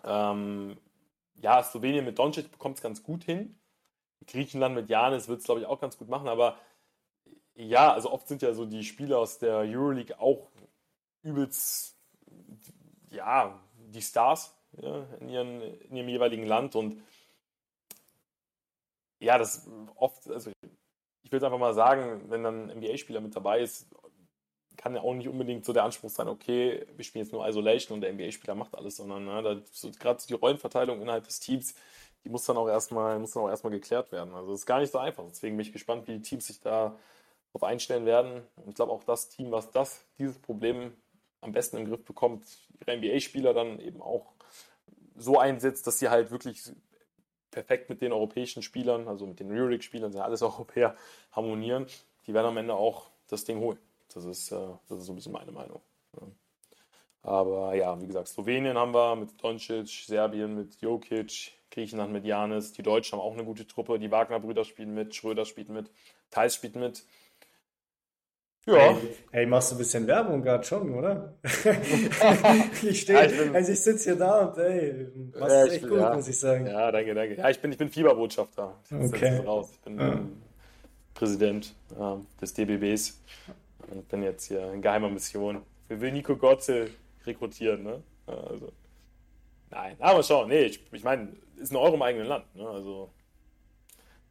[0.05, 0.77] Ähm,
[1.41, 3.59] ja, Slowenien mit Doncic bekommt es ganz gut hin.
[4.27, 6.59] Griechenland mit Janis wird es, glaube ich, auch ganz gut machen, aber
[7.55, 10.51] ja, also oft sind ja so die Spieler aus der Euroleague auch
[11.23, 11.97] übelst,
[13.11, 17.03] ja, die Stars ja, in, ihren, in ihrem jeweiligen Land und
[19.21, 20.51] ja, das oft, also
[21.25, 23.89] ich will es einfach mal sagen, wenn dann ein NBA-Spieler mit dabei ist,
[24.77, 27.97] kann ja auch nicht unbedingt so der Anspruch sein, okay, wir spielen jetzt nur Isolation
[27.97, 31.75] und der NBA-Spieler macht alles, sondern ne, so, gerade so die Rollenverteilung innerhalb des Teams,
[32.25, 34.35] die muss dann auch erstmal, muss dann auch erstmal geklärt werden.
[34.35, 35.25] Also es ist gar nicht so einfach.
[35.29, 36.97] Deswegen bin ich gespannt, wie die Teams sich da
[37.53, 38.43] darauf einstellen werden.
[38.57, 40.93] Und ich glaube auch das Team, was das, dieses Problem
[41.41, 42.45] am besten im Griff bekommt,
[42.81, 44.33] ihre NBA-Spieler dann eben auch
[45.17, 46.73] so einsetzt, dass sie halt wirklich
[47.55, 50.97] perfekt mit den europäischen Spielern, also mit den Euroleague-Spielern, sind alles Europäer,
[51.33, 51.87] harmonieren.
[52.27, 53.79] Die werden am Ende auch das Ding holen.
[54.13, 54.57] Das ist, äh,
[54.89, 55.81] das ist so ein bisschen meine Meinung.
[57.23, 62.73] Aber ja, wie gesagt, Slowenien haben wir mit Doncic, Serbien mit Jokic, Griechenland mit Janis,
[62.73, 65.91] die Deutschen haben auch eine gute Truppe, die Wagner-Brüder spielen mit, Schröder spielt mit,
[66.31, 67.05] Thais spielt mit.
[68.67, 68.77] Ja.
[68.77, 68.97] Hey,
[69.31, 71.35] hey, machst du ein bisschen Werbung gerade schon, oder?
[72.83, 75.07] ich stehe, ja, also ich sitze hier da und ey,
[75.39, 76.15] machst ja, echt bin, gut, ja.
[76.15, 76.67] muss ich sagen.
[76.67, 77.35] Ja, danke, danke.
[77.35, 78.75] Ja, ich bin, ich bin Fieberbotschafter.
[78.87, 79.37] Ich okay.
[79.45, 79.69] raus.
[79.71, 80.19] Ich bin ja.
[81.13, 83.21] Präsident äh, des DBBs
[83.91, 85.61] und bin jetzt hier in geheimer Mission.
[85.89, 86.89] Wir will Nico Gotze
[87.27, 88.03] rekrutieren, ne?
[88.27, 88.73] Also,
[89.71, 92.67] nein, aber schau, nee, ich, ich meine, ist ein Euro im eigenen Land, ne?
[92.67, 93.11] Also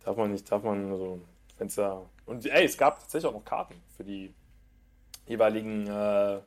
[0.04, 1.22] darf man nicht, darf man, also,
[1.60, 4.34] wenn es da und ey, es gab tatsächlich auch noch Karten für die
[5.28, 6.46] jeweiligen, äh, also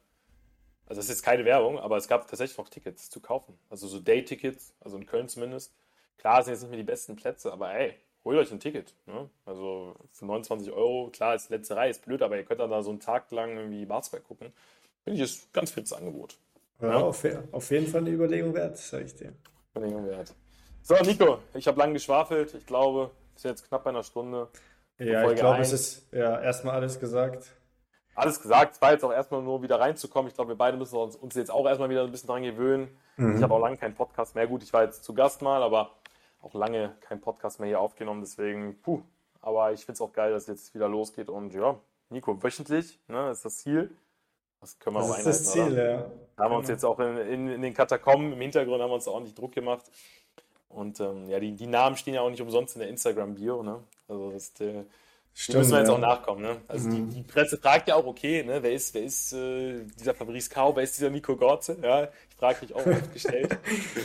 [0.89, 3.59] das ist jetzt keine Werbung, aber es gab tatsächlich noch Tickets zu kaufen.
[3.71, 5.75] Also so Day-Tickets, also in Köln zumindest.
[6.19, 8.95] Klar sind jetzt nicht mehr die besten Plätze, aber ey, holt euch ein Ticket.
[9.07, 9.29] Ne?
[9.45, 12.83] Also für 29 Euro, klar, ist letzte Reihe, ist blöd, aber ihr könnt dann da
[12.83, 14.53] so einen Tag lang irgendwie Basketball gucken.
[15.05, 16.37] Finde ich, ist ein ganz fits Angebot.
[16.81, 16.97] Ja, ja?
[16.97, 19.33] Auf, auf, jeden Fall eine Überlegung wert, sag ich dir.
[19.75, 20.35] Überlegung wert.
[20.83, 22.55] So, Nico, ich habe lang geschwafelt.
[22.55, 24.49] Ich glaube, es ist jetzt knapp bei einer Stunde.
[24.99, 27.53] Ja, ich glaube, es ist ja erstmal alles gesagt.
[28.15, 28.75] alles gesagt.
[28.75, 30.29] Es war jetzt auch erstmal nur wieder reinzukommen.
[30.29, 32.89] Ich glaube, wir beide müssen uns, uns jetzt auch erstmal wieder ein bisschen dran gewöhnen.
[33.17, 33.37] Mhm.
[33.37, 34.47] Ich habe auch lange keinen Podcast mehr.
[34.47, 35.91] Gut, ich war jetzt zu Gast mal, aber
[36.41, 38.21] auch lange keinen Podcast mehr hier aufgenommen.
[38.21, 39.03] Deswegen, puh.
[39.43, 41.29] Aber ich finde es auch geil, dass es jetzt wieder losgeht.
[41.29, 41.77] Und ja,
[42.09, 43.95] Nico, wöchentlich ne, ist das Ziel.
[44.61, 45.91] Das können wir das auch ist das Ziel, oder?
[45.91, 46.07] ja.
[46.37, 46.75] Da haben wir uns genau.
[46.75, 49.85] jetzt auch in, in, in, den Katakomben im Hintergrund haben wir uns ordentlich Druck gemacht.
[50.69, 53.63] Und ähm, ja, die, die Namen stehen ja auch nicht umsonst in der Instagram-Bio.
[53.63, 53.83] Ne?
[54.09, 54.85] Also das, der,
[55.39, 55.95] Stimmt, müssen wir jetzt ja.
[55.95, 56.41] auch nachkommen.
[56.41, 56.63] Ne?
[56.67, 57.11] Also mhm.
[57.11, 60.49] die, die, Presse fragt ja auch, okay, ne, wer ist, wer ist äh, dieser Fabrice
[60.49, 61.77] Kau, wer ist dieser Nico Gorze?
[61.83, 63.59] Ja, ich frage mich auch oft gestellt.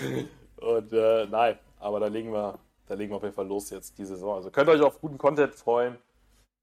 [0.57, 3.97] Und äh, nein, aber da legen wir, da legen wir auf jeden Fall los jetzt
[3.97, 4.35] die Saison.
[4.35, 5.97] Also könnt ihr euch auf guten Content freuen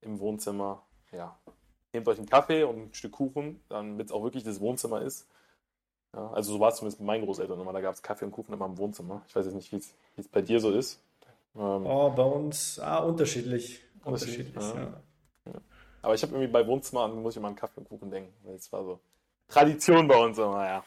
[0.02, 0.82] im Wohnzimmer.
[1.12, 1.38] Ja,
[1.94, 5.26] nehmt euch einen Kaffee und ein Stück Kuchen, damit es auch wirklich das Wohnzimmer ist.
[6.14, 7.72] Ja, also so war es zumindest mit meinen Großeltern immer.
[7.72, 9.22] Da gab es Kaffee und Kuchen immer im Wohnzimmer.
[9.28, 9.76] Ich weiß jetzt nicht, wie
[10.18, 11.00] es bei dir so ist.
[11.56, 14.54] Ähm, oh, bei uns ah, unterschiedlich unterschiedlich.
[14.54, 15.02] Ja.
[15.46, 15.52] Ja.
[16.02, 18.32] Aber ich habe irgendwie bei Wohnzimmer muss ich immer an Kaffee und Kuchen denken.
[18.54, 19.00] Es war so
[19.48, 20.84] Tradition bei uns immer, ja.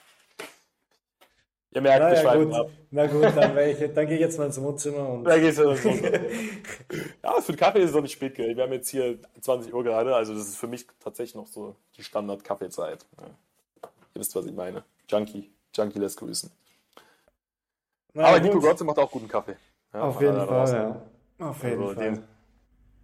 [1.74, 2.54] Ihr merkt, naja, wir gut.
[2.54, 2.70] ab.
[2.92, 5.08] Na gut, dann, ich, dann gehe ich jetzt mal ins Wohnzimmer.
[5.08, 6.20] Und dann gehst du ins Wohnzimmer.
[7.24, 8.56] ja, für den Kaffee ist es noch nicht spät, gell?
[8.58, 11.78] Wir haben jetzt hier 20 Uhr gerade, also das ist für mich tatsächlich noch so
[11.96, 13.06] die Standard-Kaffeezeit.
[13.18, 13.28] Ja.
[14.14, 14.84] Ihr wisst, was ich meine.
[15.08, 15.50] Junkie.
[15.74, 16.52] Junkie lässt grüßen.
[18.14, 19.56] Na, Aber Nico Gotze macht auch guten Kaffee.
[19.94, 21.02] Ja, Auf jeden Fall, ja.
[21.46, 22.24] Auf jeden also Fall.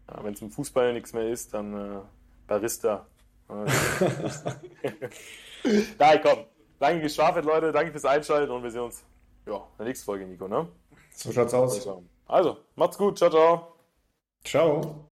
[0.09, 1.99] Ja, Wenn es im Fußball nichts mehr ist, dann äh,
[2.47, 3.05] Barista.
[5.99, 6.39] Nein, komm.
[6.79, 7.71] Danke geschwafelt, Leute.
[7.71, 9.03] Danke fürs Einschalten und wir sehen uns
[9.45, 10.47] ja, in der nächsten Folge, Nico.
[10.47, 10.67] Ne?
[11.11, 11.87] So schaut's aus.
[12.27, 13.17] Also, macht's gut.
[13.17, 13.73] Ciao, ciao.
[14.43, 15.05] Ciao.